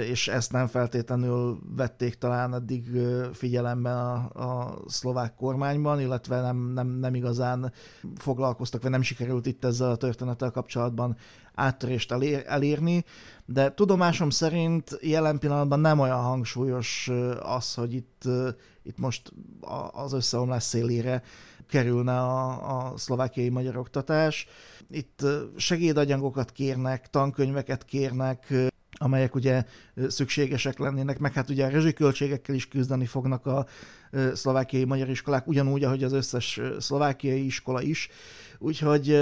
[0.10, 2.86] és ezt nem feltétlenül vették talán eddig
[3.34, 7.72] figyelembe a, a szlovák kormányban, illetve nem, nem, nem igazán
[8.16, 11.18] foglalkoztak, vagy nem sikerült itt ezzel a történettel kapcsolatban
[11.54, 13.04] áttörést elér, elérni,
[13.46, 17.10] de tudomásom szerint jelen pillanatban nem olyan hangsúlyos
[17.40, 18.24] az, hogy itt,
[18.84, 19.34] itt most
[19.92, 21.22] az összeomlás szélére
[21.68, 24.48] kerülne a, a szlovákiai magyar oktatás.
[24.90, 28.54] Itt segédanyagokat kérnek, tankönyveket kérnek,
[28.98, 29.64] amelyek ugye
[30.08, 33.66] szükségesek lennének, meg hát ugye a rezsiköltségekkel is küzdeni fognak a
[34.34, 38.10] szlovákiai magyar iskolák, ugyanúgy, ahogy az összes szlovákiai iskola is.
[38.60, 39.18] Úgyhogy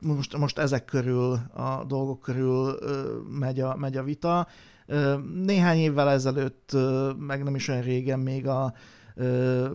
[0.00, 2.78] most, most ezek körül, a dolgok körül
[3.38, 4.46] megy a, megy a vita.
[5.44, 6.76] Néhány évvel ezelőtt,
[7.18, 8.74] meg nem is olyan régen még a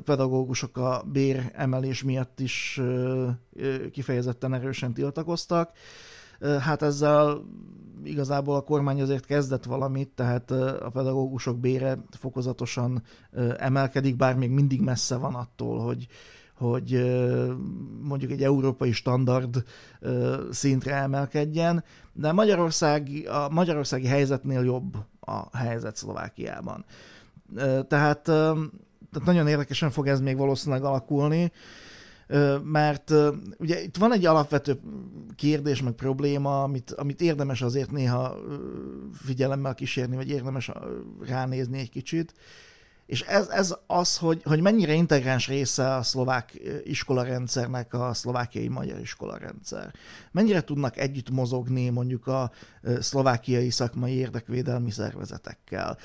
[0.03, 2.81] pedagógusok a bér emelés miatt is
[3.91, 5.71] kifejezetten erősen tiltakoztak.
[6.60, 7.41] Hát ezzel
[8.03, 13.03] igazából a kormány azért kezdett valamit, tehát a pedagógusok bére fokozatosan
[13.58, 16.08] emelkedik, bár még mindig messze van attól, hogy,
[16.58, 17.15] hogy
[18.01, 19.63] mondjuk egy európai standard
[20.51, 26.86] szintre emelkedjen, de Magyarország, a magyarországi helyzetnél jobb a helyzet Szlovákiában.
[27.88, 31.51] Tehát, tehát nagyon érdekesen fog ez még valószínűleg alakulni,
[32.63, 33.13] mert
[33.57, 34.79] ugye itt van egy alapvető
[35.35, 38.38] kérdés, meg probléma, amit, amit érdemes azért néha
[39.13, 40.71] figyelemmel kísérni, vagy érdemes
[41.21, 42.33] ránézni egy kicsit,
[43.05, 48.99] és ez, ez az, hogy, hogy mennyire integráns része a szlovák iskolarendszernek a szlovákiai magyar
[48.99, 49.93] iskolarendszer.
[50.31, 52.51] Mennyire tudnak együtt mozogni mondjuk a
[52.99, 55.97] szlovákiai szakmai érdekvédelmi szervezetekkel,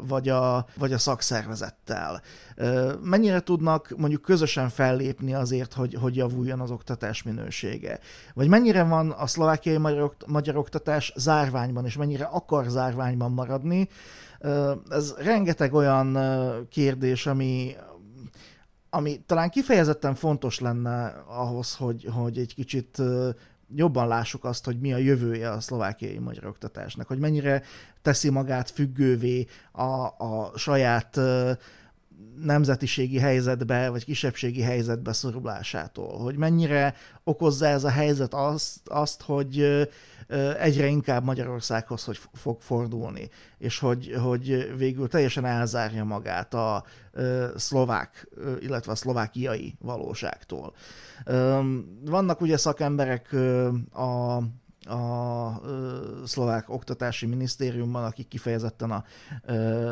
[0.00, 2.22] vagy a, vagy a szakszervezettel.
[3.02, 7.98] Mennyire tudnak mondjuk közösen fellépni azért, hogy, hogy javuljon az oktatás minősége.
[8.34, 13.88] Vagy mennyire van a szlovákiai magyar, magyar oktatás zárványban, és mennyire akar zárványban maradni,
[14.88, 16.18] ez rengeteg olyan
[16.68, 17.74] kérdés, ami,
[18.90, 23.02] ami talán kifejezetten fontos lenne ahhoz, hogy, hogy egy kicsit
[23.74, 27.62] jobban lássuk azt, hogy mi a jövője a szlovákiai magyar oktatásnak, hogy mennyire
[28.02, 31.20] teszi magát függővé a, a saját
[32.42, 39.88] nemzetiségi helyzetbe, vagy kisebbségi helyzetbe szorulásától, hogy mennyire okozza ez a helyzet azt, azt hogy
[40.58, 46.84] egyre inkább Magyarországhoz hogy fog fordulni, és hogy, hogy végül teljesen elzárja magát a
[47.56, 48.28] szlovák,
[48.60, 50.74] illetve a szlovákiai valóságtól.
[52.04, 53.32] Vannak ugye szakemberek
[53.92, 54.38] a
[54.88, 55.60] a
[56.24, 59.04] szlovák oktatási minisztériumban, akik kifejezetten a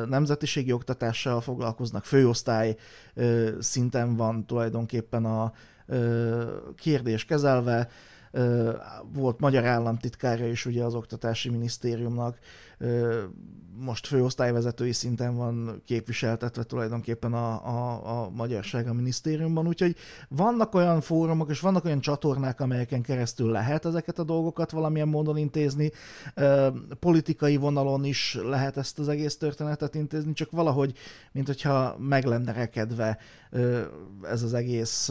[0.06, 2.76] nemzetiségi oktatással foglalkoznak, főosztály
[3.58, 5.52] szinten van tulajdonképpen a
[6.76, 7.88] kérdés kezelve,
[9.12, 12.38] volt magyar államtitkára is ugye az Oktatási Minisztériumnak,
[13.78, 19.96] most főosztályvezetői szinten van képviseltetve tulajdonképpen a, a, a magyarság a minisztériumban, úgyhogy
[20.28, 25.36] vannak olyan fórumok és vannak olyan csatornák, amelyeken keresztül lehet ezeket a dolgokat valamilyen módon
[25.36, 25.90] intézni,
[27.00, 30.92] politikai vonalon is lehet ezt az egész történetet intézni, csak valahogy,
[31.32, 33.18] mint hogyha meg lenne rekedve
[34.22, 35.10] ez az egész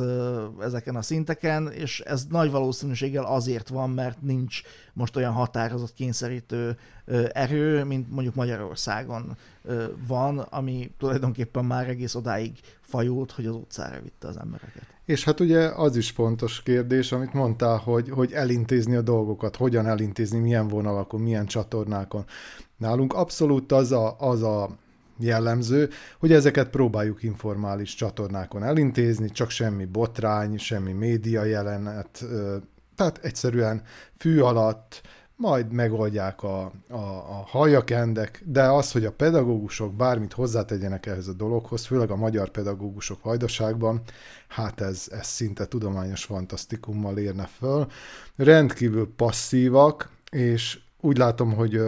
[0.59, 4.61] ezeken a szinteken, és ez nagy valószínűséggel azért van, mert nincs
[4.93, 6.77] most olyan határozott kényszerítő
[7.31, 9.37] erő, mint mondjuk Magyarországon
[10.07, 14.83] van, ami tulajdonképpen már egész odáig fajult, hogy az utcára vitte az embereket.
[15.05, 19.87] És hát ugye az is fontos kérdés, amit mondtál, hogy, hogy elintézni a dolgokat, hogyan
[19.87, 22.25] elintézni, milyen vonalakon, milyen csatornákon.
[22.77, 24.69] Nálunk abszolút az a, az a
[25.19, 25.89] jellemző,
[26.19, 32.25] hogy ezeket próbáljuk informális csatornákon elintézni, csak semmi botrány, semmi média jelenet,
[32.95, 33.81] tehát egyszerűen
[34.17, 35.01] fű alatt,
[35.35, 41.33] majd megoldják a, a, a hajakendek, de az, hogy a pedagógusok bármit hozzátegyenek ehhez a
[41.33, 44.01] dologhoz, főleg a magyar pedagógusok vajdaságban,
[44.47, 47.87] hát ez, ez szinte tudományos fantasztikummal érne föl.
[48.35, 51.81] Rendkívül passzívak, és úgy látom, hogy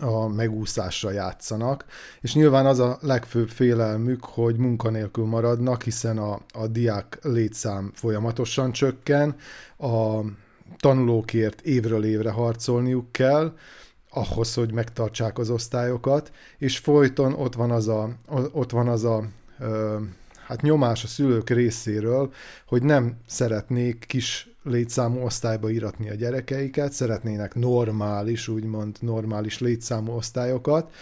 [0.00, 1.84] a megúszásra játszanak,
[2.20, 8.72] és nyilván az a legfőbb félelmük, hogy munkanélkül maradnak, hiszen a, a diák létszám folyamatosan
[8.72, 9.36] csökken,
[9.78, 10.20] a
[10.78, 13.56] tanulókért évről évre harcolniuk kell,
[14.10, 18.10] ahhoz, hogy megtartsák az osztályokat, és folyton ott van az a,
[18.52, 19.24] ott van az a
[20.46, 22.32] hát nyomás a szülők részéről,
[22.66, 30.92] hogy nem szeretnék kis létszámú osztályba iratni a gyerekeiket, szeretnének normális, úgymond normális létszámú osztályokat,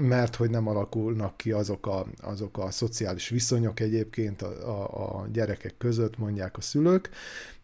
[0.00, 5.26] mert hogy nem alakulnak ki azok a, azok a szociális viszonyok egyébként a, a, a
[5.32, 7.10] gyerekek között, mondják a szülők,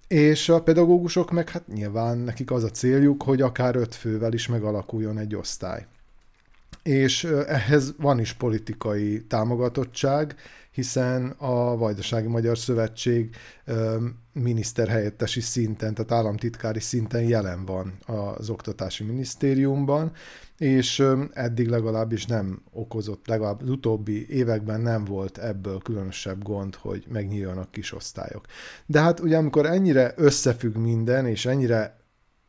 [0.08, 4.48] és a pedagógusok meg hát nyilván nekik az a céljuk, hogy akár öt fővel is
[4.48, 5.86] megalakuljon egy osztály.
[6.84, 10.34] És ehhez van is politikai támogatottság,
[10.70, 13.36] hiszen a Vajdasági Magyar Szövetség
[14.32, 20.12] miniszterhelyettesi szinten, tehát államtitkári szinten jelen van az Oktatási Minisztériumban,
[20.58, 27.04] és eddig legalábbis nem okozott, legalább az utóbbi években nem volt ebből különösebb gond, hogy
[27.08, 28.46] megnyíljanak kis osztályok.
[28.86, 31.96] De hát ugye amikor ennyire összefügg minden, és ennyire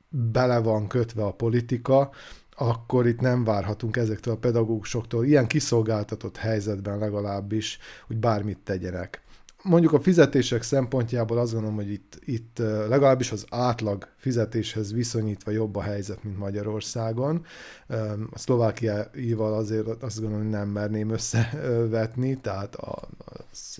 [0.10, 2.12] bele van kötve a politika,
[2.56, 9.24] akkor itt nem várhatunk ezektől a pedagógusoktól ilyen kiszolgáltatott helyzetben legalábbis, hogy bármit tegyenek.
[9.64, 12.58] Mondjuk a fizetések szempontjából azt gondolom, hogy itt, itt
[12.90, 17.46] legalábbis az átlag fizetéshez viszonyítva jobb a helyzet, mint Magyarországon.
[18.32, 23.78] A Szlovákiaival azért azt gondolom, hogy nem merném összevetni, tehát az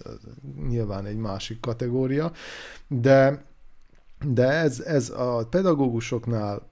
[0.68, 2.32] nyilván egy másik kategória,
[2.88, 3.44] de
[4.28, 6.70] de ez, ez a pedagógusoknál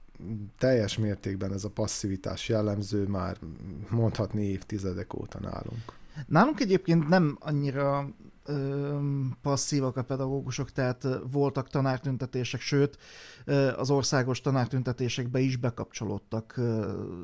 [0.58, 3.38] teljes mértékben ez a passzivitás jellemző már
[3.90, 5.84] mondhatni évtizedek óta nálunk.
[6.28, 8.10] Nálunk egyébként nem annyira
[8.46, 8.98] ö,
[9.42, 12.98] passzívak a pedagógusok, tehát voltak tanártüntetések, sőt
[13.76, 16.60] az országos tanártüntetésekbe is bekapcsolódtak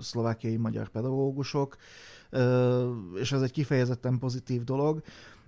[0.02, 1.78] szlovákiai magyar pedagógusok,
[3.16, 5.02] és ez egy kifejezetten pozitív dolog.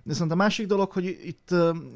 [0.04, 1.54] Viszont a másik dolog, hogy itt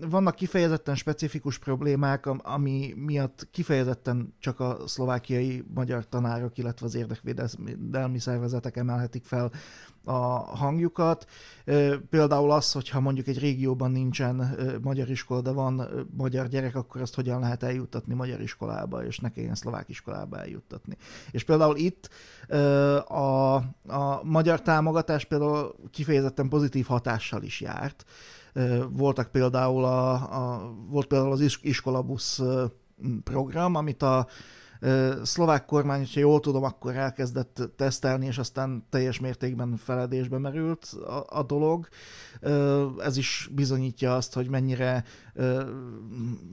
[0.09, 8.19] vannak kifejezetten specifikus problémák, ami miatt kifejezetten csak a szlovákiai magyar tanárok, illetve az érdekvédelmi
[8.19, 9.53] szervezetek emelhetik fel
[10.07, 11.27] a hangjukat.
[12.11, 17.15] Például az, hogyha mondjuk egy régióban nincsen magyar iskola, de van magyar gyerek, akkor azt
[17.15, 20.97] hogyan lehet eljuttatni magyar iskolába, és ne kelljen szlovák iskolába eljuttatni.
[21.31, 22.11] És például itt
[23.09, 23.55] a,
[23.87, 28.05] a magyar támogatás például kifejezetten pozitív hatással is járt.
[28.91, 32.43] Voltak például a, a, volt például az iskolabusz
[33.25, 34.27] program, amit a
[35.23, 41.25] szlovák kormány, hogyha jól tudom, akkor elkezdett tesztelni, és aztán teljes mértékben feledésbe merült a,
[41.39, 41.89] a dolog.
[42.99, 45.05] Ez is bizonyítja azt, hogy mennyire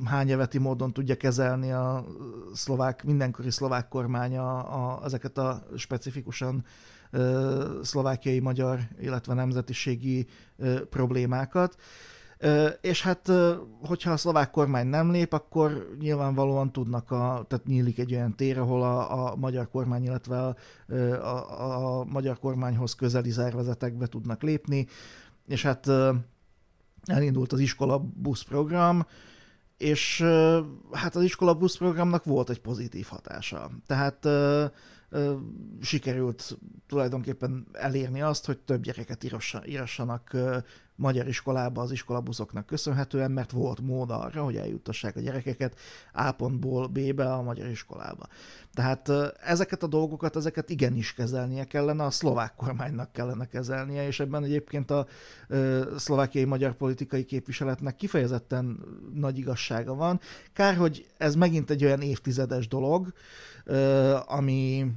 [0.06, 2.06] hányeveti módon tudja kezelni a
[2.54, 6.66] szlovák, mindenkori szlovák kormány a, a, ezeket a specifikusan
[7.82, 10.28] szlovákiai magyar, illetve nemzetiségi
[10.90, 11.76] problémákat.
[12.82, 13.32] És hát,
[13.82, 18.58] hogyha a szlovák kormány nem lép, akkor nyilvánvalóan tudnak, a, tehát nyílik egy olyan tér,
[18.58, 20.56] ahol a, a magyar kormány, illetve a,
[21.22, 24.88] a, a magyar kormányhoz közeli szervezetekbe tudnak lépni,
[25.48, 25.90] és hát
[27.06, 29.06] elindult az iskola busz program,
[29.78, 30.22] és
[30.92, 33.72] hát az iskola busz programnak volt egy pozitív hatása.
[33.86, 34.28] Tehát
[35.82, 39.26] sikerült tulajdonképpen elérni azt, hogy több gyereket
[39.66, 40.38] írassanak
[40.96, 45.80] magyar iskolába az iskolabuszoknak köszönhetően, mert volt mód arra, hogy eljuttassák a gyerekeket
[46.14, 48.28] A pontból B-be a magyar iskolába.
[48.74, 49.10] Tehát
[49.44, 54.92] ezeket a dolgokat, ezeket igenis kezelnie kellene, a szlovák kormánynak kellene kezelnie, és ebben egyébként
[54.92, 55.08] a
[55.98, 58.80] szlovákiai magyar politikai képviseletnek kifejezetten
[59.14, 60.20] nagy igazsága van.
[60.54, 63.14] Kár, hogy ez megint egy olyan évtizedes dolog,
[64.26, 64.92] ami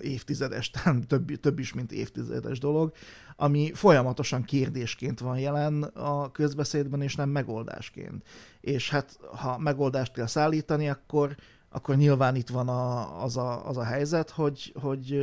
[0.00, 0.70] évtizedes,
[1.08, 2.92] több, több is, mint évtizedes dolog,
[3.36, 8.26] ami folyamatosan kérdésként van jelen a közbeszédben, és nem megoldásként.
[8.60, 11.36] És hát, ha megoldást kell szállítani, akkor,
[11.70, 15.16] akkor nyilván itt van a, az, a, az a helyzet, hogy, hogy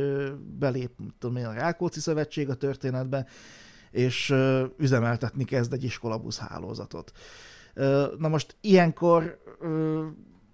[0.58, 3.26] belép tudom én, a Rákóczi Szövetség a történetbe,
[3.90, 4.34] és
[4.76, 7.12] üzemeltetni kezd egy iskolabusz hálózatot.
[8.18, 9.42] Na most ilyenkor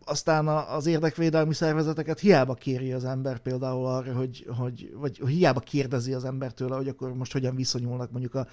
[0.05, 6.12] aztán az érdekvédelmi szervezeteket hiába kéri az ember például arra, hogy, hogy vagy hiába kérdezi
[6.12, 8.46] az ember tőle, hogy akkor most hogyan viszonyulnak mondjuk a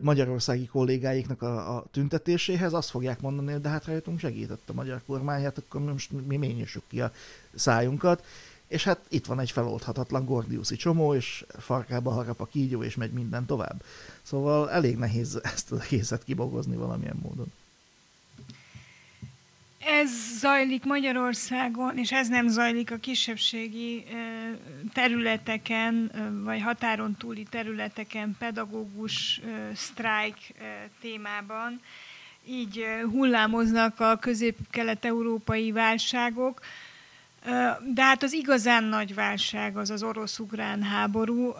[0.00, 5.02] magyarországi kollégáiknak a, a tüntetéséhez, azt fogják mondani, hogy de hát rajtunk segített a magyar
[5.06, 7.12] kormány, hát akkor most mi ményessük ki a
[7.54, 8.24] szájunkat.
[8.68, 13.12] És hát itt van egy feloldhatatlan gordiuszi csomó, és farkába harap a kígyó, és megy
[13.12, 13.82] minden tovább.
[14.22, 17.52] Szóval elég nehéz ezt a egészet kibogozni valamilyen módon
[19.86, 24.04] ez zajlik Magyarországon, és ez nem zajlik a kisebbségi
[24.92, 26.10] területeken,
[26.44, 29.40] vagy határon túli területeken pedagógus
[29.74, 30.36] sztrájk
[31.00, 31.80] témában,
[32.46, 36.60] így hullámoznak a közép-kelet-európai válságok,
[37.94, 41.52] de hát az igazán nagy válság az az orosz-ukrán háború.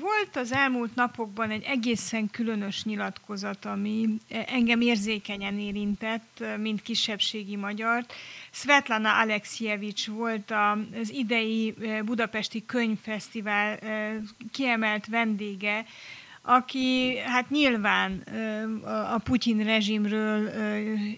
[0.00, 4.08] Volt az elmúlt napokban egy egészen különös nyilatkozat, ami
[4.46, 8.12] engem érzékenyen érintett, mint kisebbségi magyart.
[8.50, 10.52] Svetlana Alexievics volt
[11.00, 11.74] az idei
[12.04, 13.78] Budapesti Könyvfesztivál
[14.52, 15.84] kiemelt vendége,
[16.48, 18.18] aki hát nyilván
[19.12, 20.50] a Putyin rezsimről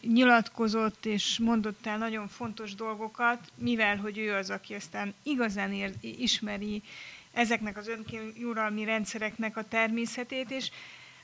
[0.01, 5.93] nyilatkozott és mondott el nagyon fontos dolgokat, mivel hogy ő az, aki aztán igazán ér,
[6.01, 6.83] ismeri
[7.33, 7.91] ezeknek az
[8.37, 10.71] önuralmi rendszereknek a természetét, és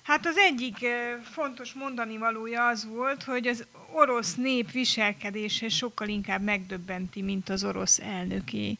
[0.02, 0.86] hát az egyik
[1.22, 7.64] fontos mondani valója az volt, hogy az orosz nép viselkedése sokkal inkább megdöbbenti, mint az
[7.64, 8.76] orosz elnöké.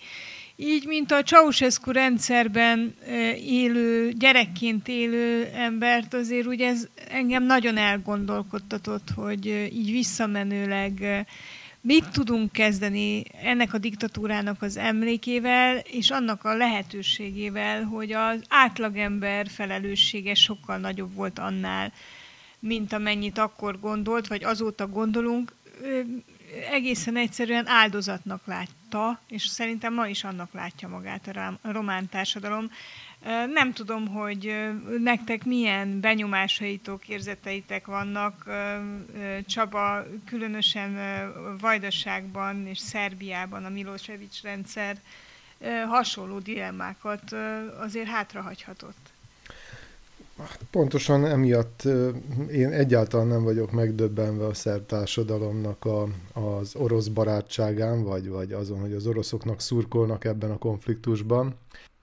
[0.57, 2.95] Így, mint a Ceausescu rendszerben
[3.39, 11.27] élő, gyerekként élő embert, azért ugye ez engem nagyon elgondolkodtatott, hogy így visszamenőleg
[11.81, 19.47] mit tudunk kezdeni ennek a diktatúrának az emlékével, és annak a lehetőségével, hogy az átlagember
[19.49, 21.93] felelőssége sokkal nagyobb volt annál,
[22.59, 25.53] mint amennyit akkor gondolt, vagy azóta gondolunk
[26.71, 31.27] egészen egyszerűen áldozatnak látta, és szerintem ma is annak látja magát
[31.63, 32.71] a román társadalom.
[33.53, 38.51] Nem tudom, hogy nektek milyen benyomásaitok, érzeteitek vannak.
[39.47, 40.99] Csaba, különösen
[41.61, 44.97] Vajdaságban és Szerbiában a Milosevic rendszer
[45.89, 47.33] hasonló dilemmákat
[47.79, 49.14] azért hátrahagyhatott.
[50.71, 51.83] Pontosan emiatt
[52.51, 58.81] én egyáltalán nem vagyok megdöbbenve a szerb társadalomnak a, az orosz barátságán, vagy, vagy azon,
[58.81, 61.55] hogy az oroszoknak szurkolnak ebben a konfliktusban.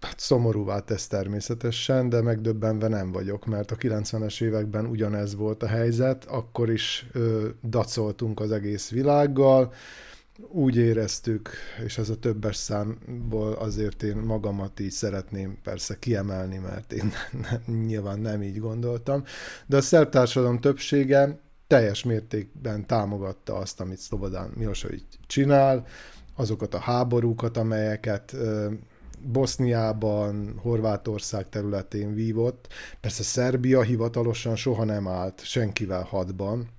[0.02, 5.68] Hát szomorúvá tesz természetesen, de megdöbbenve nem vagyok, mert a 90-es években ugyanez volt a
[5.68, 9.74] helyzet, akkor is ö, dacoltunk az egész világgal,
[10.50, 11.50] úgy éreztük,
[11.86, 17.12] és ez a többes számból azért én magamat így szeretném persze kiemelni, mert én
[17.88, 19.24] nyilván nem így gondoltam,
[19.66, 25.86] de a szerb társadalom többsége teljes mértékben támogatta azt, amit Szlobodán Milosevic csinál,
[26.36, 28.36] azokat a háborúkat, amelyeket
[29.24, 32.68] Boszniában, Horvátország területén vívott.
[33.02, 36.70] Persze Szerbia hivatalosan soha nem állt senkivel hadban,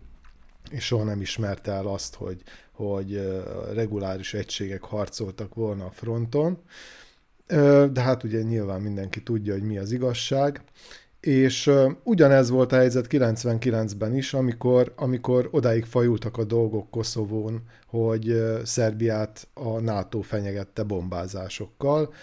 [0.70, 2.42] és soha nem ismerte el azt, hogy
[2.88, 3.40] hogy
[3.72, 6.58] reguláris egységek harcoltak volna a fronton,
[7.92, 10.62] de hát ugye nyilván mindenki tudja, hogy mi az igazság,
[11.20, 11.70] és
[12.02, 19.48] ugyanez volt a helyzet 99-ben is, amikor, amikor odáig fajultak a dolgok Koszovón, hogy Szerbiát
[19.54, 22.14] a NATO fenyegette bombázásokkal.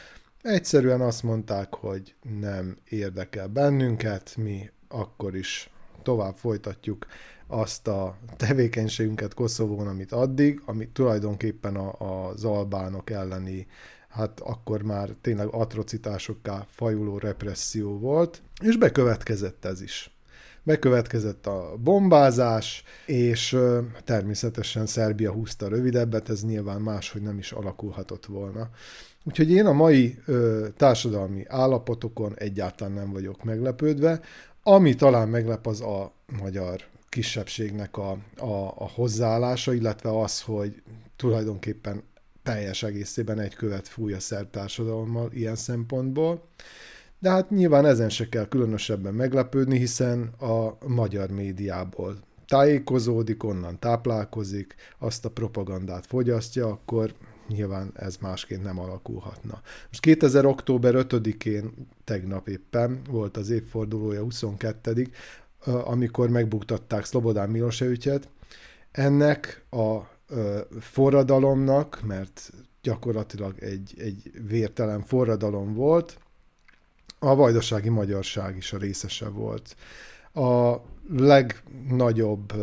[0.41, 5.70] Egyszerűen azt mondták, hogy nem érdekel bennünket, mi akkor is
[6.03, 7.05] tovább folytatjuk
[7.52, 13.68] azt a tevékenységünket Koszovón, amit addig, ami tulajdonképpen a, az albánok elleni
[14.10, 20.14] hát akkor már tényleg atrocitásokká fajuló represszió volt, és bekövetkezett ez is.
[20.64, 23.58] Bekövetkezett a bombázás, és
[24.04, 28.70] természetesen Szerbia húzta rövidebbet, ez nyilván máshogy nem is alakulhatott volna.
[29.24, 34.20] Úgyhogy én a mai ö, társadalmi állapotokon egyáltalán nem vagyok meglepődve.
[34.64, 40.82] Ami talán meglep az a magyar kisebbségnek a, a, a hozzáállása, illetve az, hogy
[41.16, 42.03] tulajdonképpen
[42.43, 46.47] teljes egészében egy követ fúj a szerb társadalommal ilyen szempontból.
[47.20, 54.76] De hát nyilván ezen se kell különösebben meglepődni, hiszen a magyar médiából tájékozódik, onnan táplálkozik,
[54.97, 57.14] azt a propagandát fogyasztja, akkor
[57.47, 59.62] nyilván ez másként nem alakulhatna.
[59.88, 60.45] Most 2000.
[60.45, 65.07] október 5-én, tegnap éppen volt az évfordulója 22
[65.66, 68.30] amikor megbuktatták Szlobodán Milosevicet.
[68.91, 69.97] Ennek a
[70.80, 72.51] forradalomnak, mert
[72.82, 76.18] gyakorlatilag egy, egy vértelen forradalom volt,
[77.20, 79.76] a vajdasági magyarság is a részese volt.
[80.34, 80.76] A
[81.10, 82.53] legnagyobb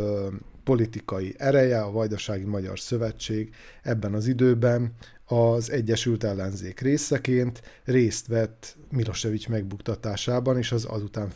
[0.64, 4.94] politikai ereje, a Vajdasági Magyar Szövetség ebben az időben
[5.24, 11.30] az Egyesült Ellenzék részeként részt vett Milosevic megbuktatásában és az azután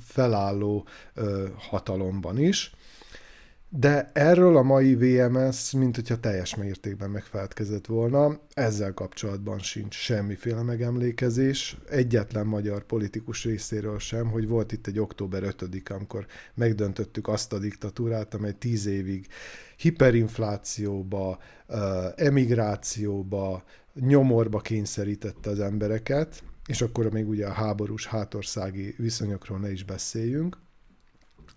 [0.00, 0.86] felálló
[1.56, 2.72] hatalomban is.
[3.70, 10.62] De erről a mai VMS, mint hogyha teljes mértékben megfelelkezett volna, ezzel kapcsolatban sincs semmiféle
[10.62, 17.52] megemlékezés, egyetlen magyar politikus részéről sem, hogy volt itt egy október 5 amikor megdöntöttük azt
[17.52, 19.26] a diktatúrát, amely tíz évig
[19.76, 21.38] hiperinflációba,
[22.16, 23.64] emigrációba,
[23.94, 30.58] nyomorba kényszerítette az embereket, és akkor még ugye a háborús hátországi viszonyokról ne is beszéljünk.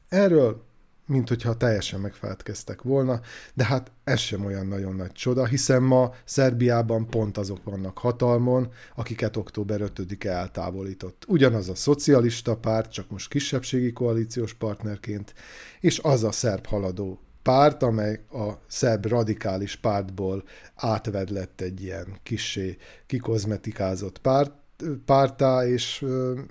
[0.10, 0.70] Erről
[1.06, 3.22] mint hogyha teljesen megfeledkeztek volna,
[3.54, 8.72] de hát ez sem olyan nagyon nagy csoda, hiszen ma Szerbiában pont azok vannak hatalmon,
[8.96, 11.26] akiket október 5-e eltávolított.
[11.28, 15.34] Ugyanaz a szocialista párt, csak most kisebbségi koalíciós partnerként,
[15.80, 20.44] és az a szerb haladó párt, amely a szerb radikális pártból
[20.76, 24.61] átvedlett egy ilyen kissé kikozmetikázott párt,
[25.06, 26.06] pártá, és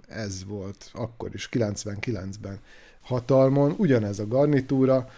[0.08, 2.58] ez volt akkor is, 99-ben
[3.00, 5.10] hatalmon, ugyanez a garnitúra,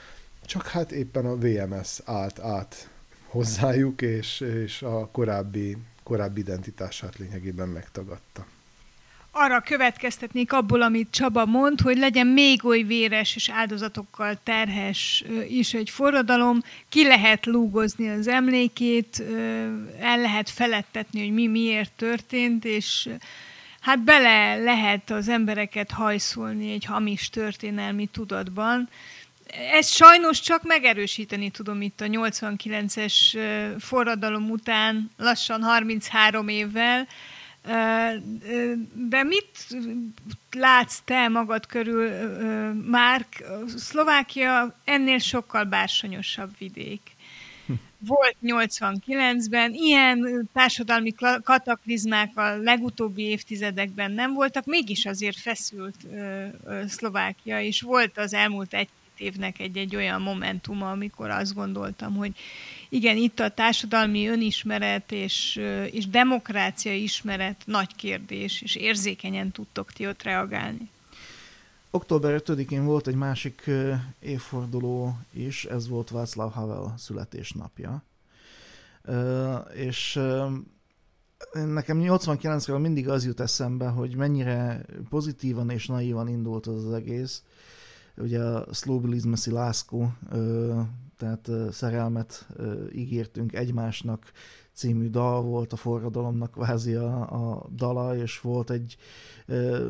[0.47, 2.89] csak hát éppen a VMS állt át
[3.27, 8.47] hozzájuk, és, és a korábbi, korábbi identitását lényegében megtagadta.
[9.35, 15.75] Arra következtetnék abból, amit Csaba mond, hogy legyen még oly véres és áldozatokkal terhes is
[15.75, 19.23] egy forradalom, ki lehet lúgozni az emlékét,
[20.01, 23.09] el lehet felettetni, hogy mi miért történt, és
[23.81, 28.89] hát bele lehet az embereket hajszolni egy hamis történelmi tudatban.
[29.73, 33.15] Ezt sajnos csak megerősíteni tudom itt a 89-es
[33.79, 37.07] forradalom után, lassan 33 évvel,
[38.95, 39.67] de mit
[40.51, 42.11] látsz te magad körül,
[42.73, 43.45] Márk?
[43.77, 47.01] Szlovákia ennél sokkal bársonyosabb vidék
[48.07, 55.97] volt 89-ben, ilyen társadalmi kataklizmák a legutóbbi évtizedekben nem voltak, mégis azért feszült
[56.87, 58.89] Szlovákia, és volt az elmúlt egy
[59.23, 62.33] évnek egy-egy olyan momentuma, amikor azt gondoltam, hogy
[62.89, 65.61] igen, itt a társadalmi önismeret és,
[65.91, 70.91] és demokrácia ismeret nagy kérdés, és érzékenyen tudtok ti ott reagálni.
[71.91, 73.71] Október 5-én volt egy másik
[74.21, 78.03] évforduló is, ez volt Václav Havel születésnapja.
[79.75, 80.21] És
[81.53, 87.43] nekem 89-ről mindig az jut eszembe, hogy mennyire pozitívan és naívan indult az, az egész.
[88.17, 90.13] Ugye a Slóbilizmeszi Lászkó,
[91.17, 92.47] tehát szerelmet
[92.93, 94.33] ígértünk egymásnak,
[94.73, 98.97] című dal volt a forradalomnak kvázi a, a dala, és volt egy
[99.47, 99.87] ö,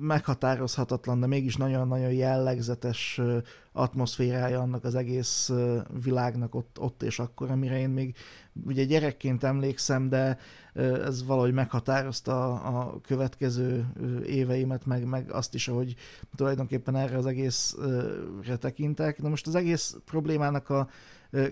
[0.00, 3.38] meghatározhatatlan, de mégis nagyon-nagyon jellegzetes ö,
[3.72, 8.16] atmoszférája annak az egész ö, világnak ott, ott és akkor, amire én még
[8.64, 10.38] ugye gyerekként emlékszem, de
[10.76, 13.86] ez valahogy meghatározta a, következő
[14.26, 15.94] éveimet, meg, meg azt is, ahogy
[16.34, 19.22] tulajdonképpen erre az egészre tekintek.
[19.22, 20.88] Na most az egész problémának a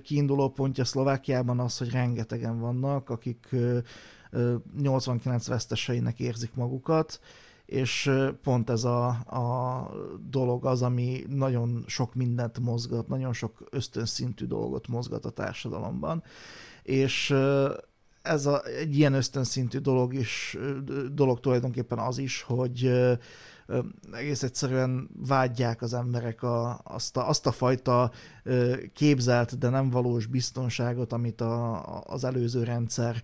[0.03, 3.57] kiinduló pontja Szlovákiában az, hogy rengetegen vannak, akik
[4.79, 7.21] 89 veszteseinek érzik magukat,
[7.67, 8.11] és
[8.43, 9.91] pont ez a, a
[10.29, 16.23] dolog az, ami nagyon sok mindent mozgat, nagyon sok ösztönszintű dolgot mozgat a társadalomban.
[16.83, 17.35] És
[18.25, 20.57] ez a, egy ilyen ösztönszintű dolog is,
[21.13, 22.91] dolog tulajdonképpen az is, hogy
[24.13, 28.11] egész egyszerűen vágyják az emberek a, azt, a, azt a fajta
[28.93, 33.23] képzelt, de nem valós biztonságot, amit a, az előző rendszer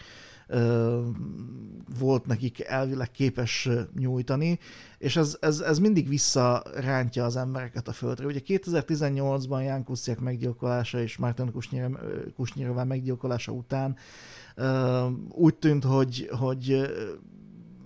[1.98, 3.68] volt nekik elvileg képes
[3.98, 4.58] nyújtani,
[4.98, 8.26] és ez, ez, ez mindig visszarántja az embereket a földre.
[8.26, 11.52] Ugye 2018-ban Ján Kuciak meggyilkolása és Márton
[12.36, 13.96] Kusnyirova meggyilkolása után
[15.28, 16.90] úgy tűnt, hogy, hogy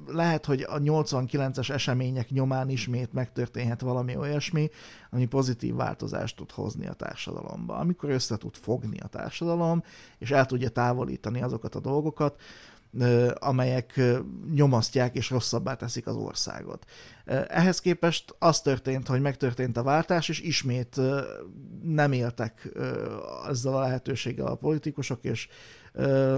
[0.06, 4.70] lehet, hogy a 89-es események nyomán ismét megtörténhet valami olyasmi,
[5.10, 7.76] ami pozitív változást tud hozni a társadalomba.
[7.76, 9.82] Amikor össze tud fogni a társadalom,
[10.18, 12.40] és el tudja távolítani azokat a dolgokat,
[13.34, 14.00] amelyek
[14.54, 16.84] nyomasztják és rosszabbá teszik az országot.
[17.48, 21.00] Ehhez képest az történt, hogy megtörtént a váltás, és ismét
[21.82, 22.68] nem éltek
[23.48, 25.48] ezzel a lehetőséggel a politikusok, és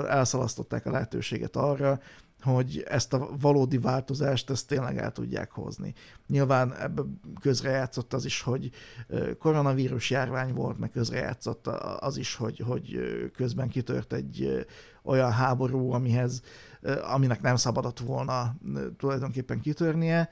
[0.09, 2.01] elszalasztották a lehetőséget arra,
[2.43, 5.95] hogy ezt a valódi változást ezt tényleg el tudják hozni.
[6.27, 7.03] Nyilván ebbe
[7.41, 8.71] közrejátszott az is, hogy
[9.39, 11.67] koronavírus járvány volt, meg közrejátszott
[11.99, 12.99] az is, hogy, hogy
[13.35, 14.67] közben kitört egy
[15.03, 16.43] olyan háború, amihez,
[17.13, 18.57] aminek nem szabadott volna
[18.97, 20.31] tulajdonképpen kitörnie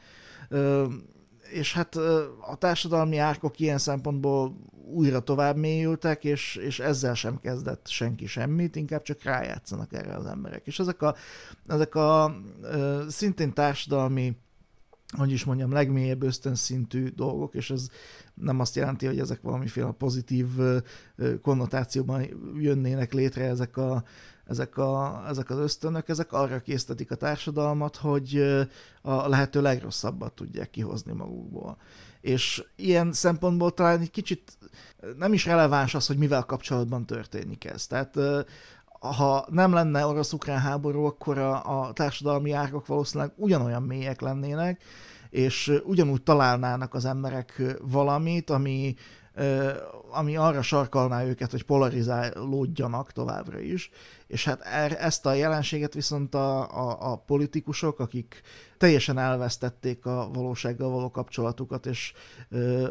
[1.50, 1.94] és hát
[2.40, 8.76] a társadalmi árkok ilyen szempontból újra tovább mélyültek, és, és ezzel sem kezdett senki semmit,
[8.76, 10.66] inkább csak rájátszanak erre az emberek.
[10.66, 11.14] És ezek a,
[11.66, 12.36] ezek a
[13.08, 14.36] szintén társadalmi
[15.16, 17.88] hogy is mondjam, legmélyebb ösztönszintű dolgok, és ez
[18.34, 20.46] nem azt jelenti, hogy ezek valamiféle pozitív
[21.42, 22.26] konnotációban
[22.58, 24.04] jönnének létre ezek, a,
[24.46, 28.42] ezek, a, ezek az ösztönök, ezek arra késztetik a társadalmat, hogy
[29.02, 31.76] a lehető legrosszabbat tudják kihozni magukból.
[32.20, 34.58] És ilyen szempontból talán egy kicsit
[35.18, 37.86] nem is releváns az, hogy mivel kapcsolatban történik ez.
[37.86, 38.18] Tehát
[39.16, 44.82] ha nem lenne orosz-ukrán háború, akkor a, a társadalmi árok valószínűleg ugyanolyan mélyek lennének,
[45.30, 48.94] és ugyanúgy találnának az emberek valamit, ami,
[50.14, 53.90] ami arra sarkalná őket, hogy polarizálódjanak továbbra is.
[54.26, 58.40] És hát er, ezt a jelenséget viszont a, a, a politikusok, akik
[58.78, 62.12] teljesen elvesztették a valósággal való kapcsolatukat, és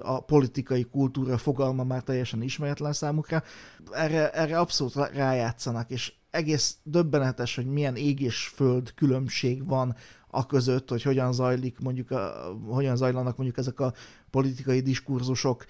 [0.02, 3.44] a politikai kultúra fogalma már teljesen ismeretlen számukra,
[3.92, 9.96] erre, erre abszolút rájátszanak, és egész döbbenetes, hogy milyen ég és föld különbség van
[10.36, 12.34] a között, hogy hogyan zajlik mondjuk, a,
[12.68, 13.94] hogyan zajlanak mondjuk ezek a
[14.30, 15.66] politikai diskurzusok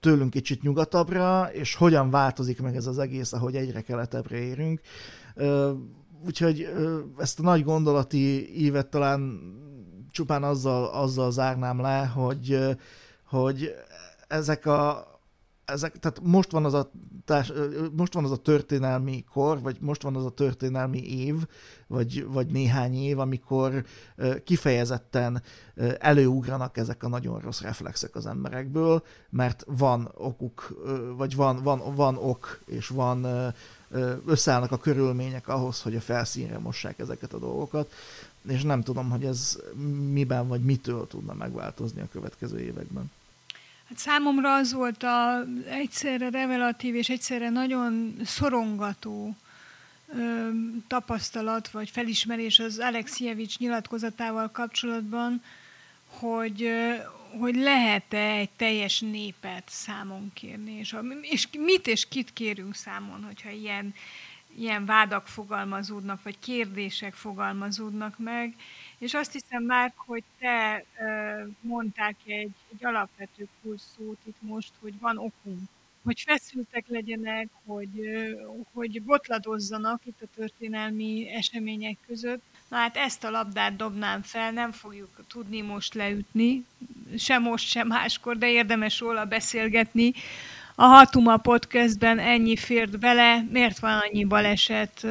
[0.00, 4.80] tőlünk kicsit nyugatabbra, és hogyan változik meg ez az egész, ahogy egyre keletebbre érünk.
[6.26, 6.68] Úgyhogy
[7.18, 9.40] ezt a nagy gondolati ívet talán
[10.10, 12.58] csupán azzal, azzal zárnám le, hogy,
[13.24, 13.74] hogy
[14.28, 15.14] ezek a
[15.64, 16.90] ezek, tehát most van az a
[17.96, 21.34] most van az a történelmi kor, vagy most van az a történelmi év,
[21.86, 23.84] vagy, vagy néhány év, amikor
[24.44, 25.42] kifejezetten
[25.98, 30.82] előugranak ezek a nagyon rossz reflexek az emberekből, mert van okuk,
[31.16, 33.26] vagy van, van, van ok, és van
[34.26, 37.92] összeállnak a körülmények ahhoz, hogy a felszínre mossák ezeket a dolgokat,
[38.48, 39.58] és nem tudom, hogy ez
[40.12, 43.10] miben vagy mitől tudna megváltozni a következő években.
[43.88, 49.36] Hát számomra az volt a egyszerre revelatív és egyszerre nagyon szorongató
[50.06, 50.48] ö,
[50.86, 55.42] tapasztalat vagy felismerés az Alexievics nyilatkozatával kapcsolatban,
[56.06, 56.94] hogy, ö,
[57.38, 63.24] hogy lehet-e egy teljes népet számon kérni, és, a, és mit és kit kérünk számon,
[63.24, 63.94] hogyha ilyen,
[64.56, 68.54] ilyen vádak fogalmazódnak, vagy kérdések fogalmazódnak meg,
[68.98, 70.84] és azt hiszem már, hogy te
[71.60, 75.60] mondták egy, egy alapvető kulszót itt most, hogy van okunk,
[76.06, 77.90] hogy feszültek legyenek, hogy,
[78.72, 82.42] hogy botladozzanak itt a történelmi események között.
[82.68, 86.64] Na hát ezt a labdát dobnám fel, nem fogjuk tudni most leütni,
[87.18, 90.12] sem most, sem máskor, de érdemes róla beszélgetni.
[90.74, 95.06] A Hatuma podcastben ennyi fért bele, miért van annyi baleset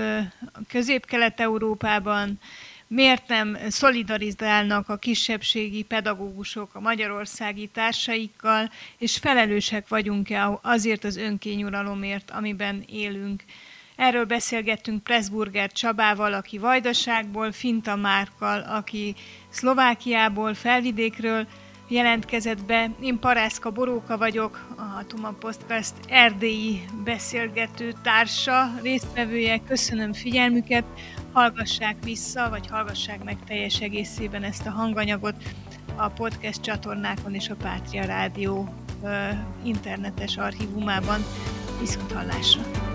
[0.67, 2.39] Közép-Kelet-Európában,
[2.87, 12.31] miért nem szolidarizálnak a kisebbségi pedagógusok a magyarországi társaikkal, és felelősek vagyunk-e azért az önkényuralomért,
[12.31, 13.43] amiben élünk.
[13.95, 19.15] Erről beszélgettünk Pressburger Csabával, aki Vajdaságból, Finta Márkal, aki
[19.49, 21.47] Szlovákiából, Felvidékről
[21.87, 22.91] jelentkezett be.
[23.01, 29.61] Én Parászka Boróka vagyok, a Hatuma Podcast erdélyi beszélgető társa, résztvevője.
[29.67, 30.85] Köszönöm figyelmüket!
[31.35, 35.35] Hallgassák vissza, vagy hallgassák meg teljes egészében ezt a hanganyagot
[35.95, 38.73] a podcast csatornákon és a Pátria Rádió
[39.63, 41.23] internetes archívumában.
[41.79, 42.94] Viszont hallásra!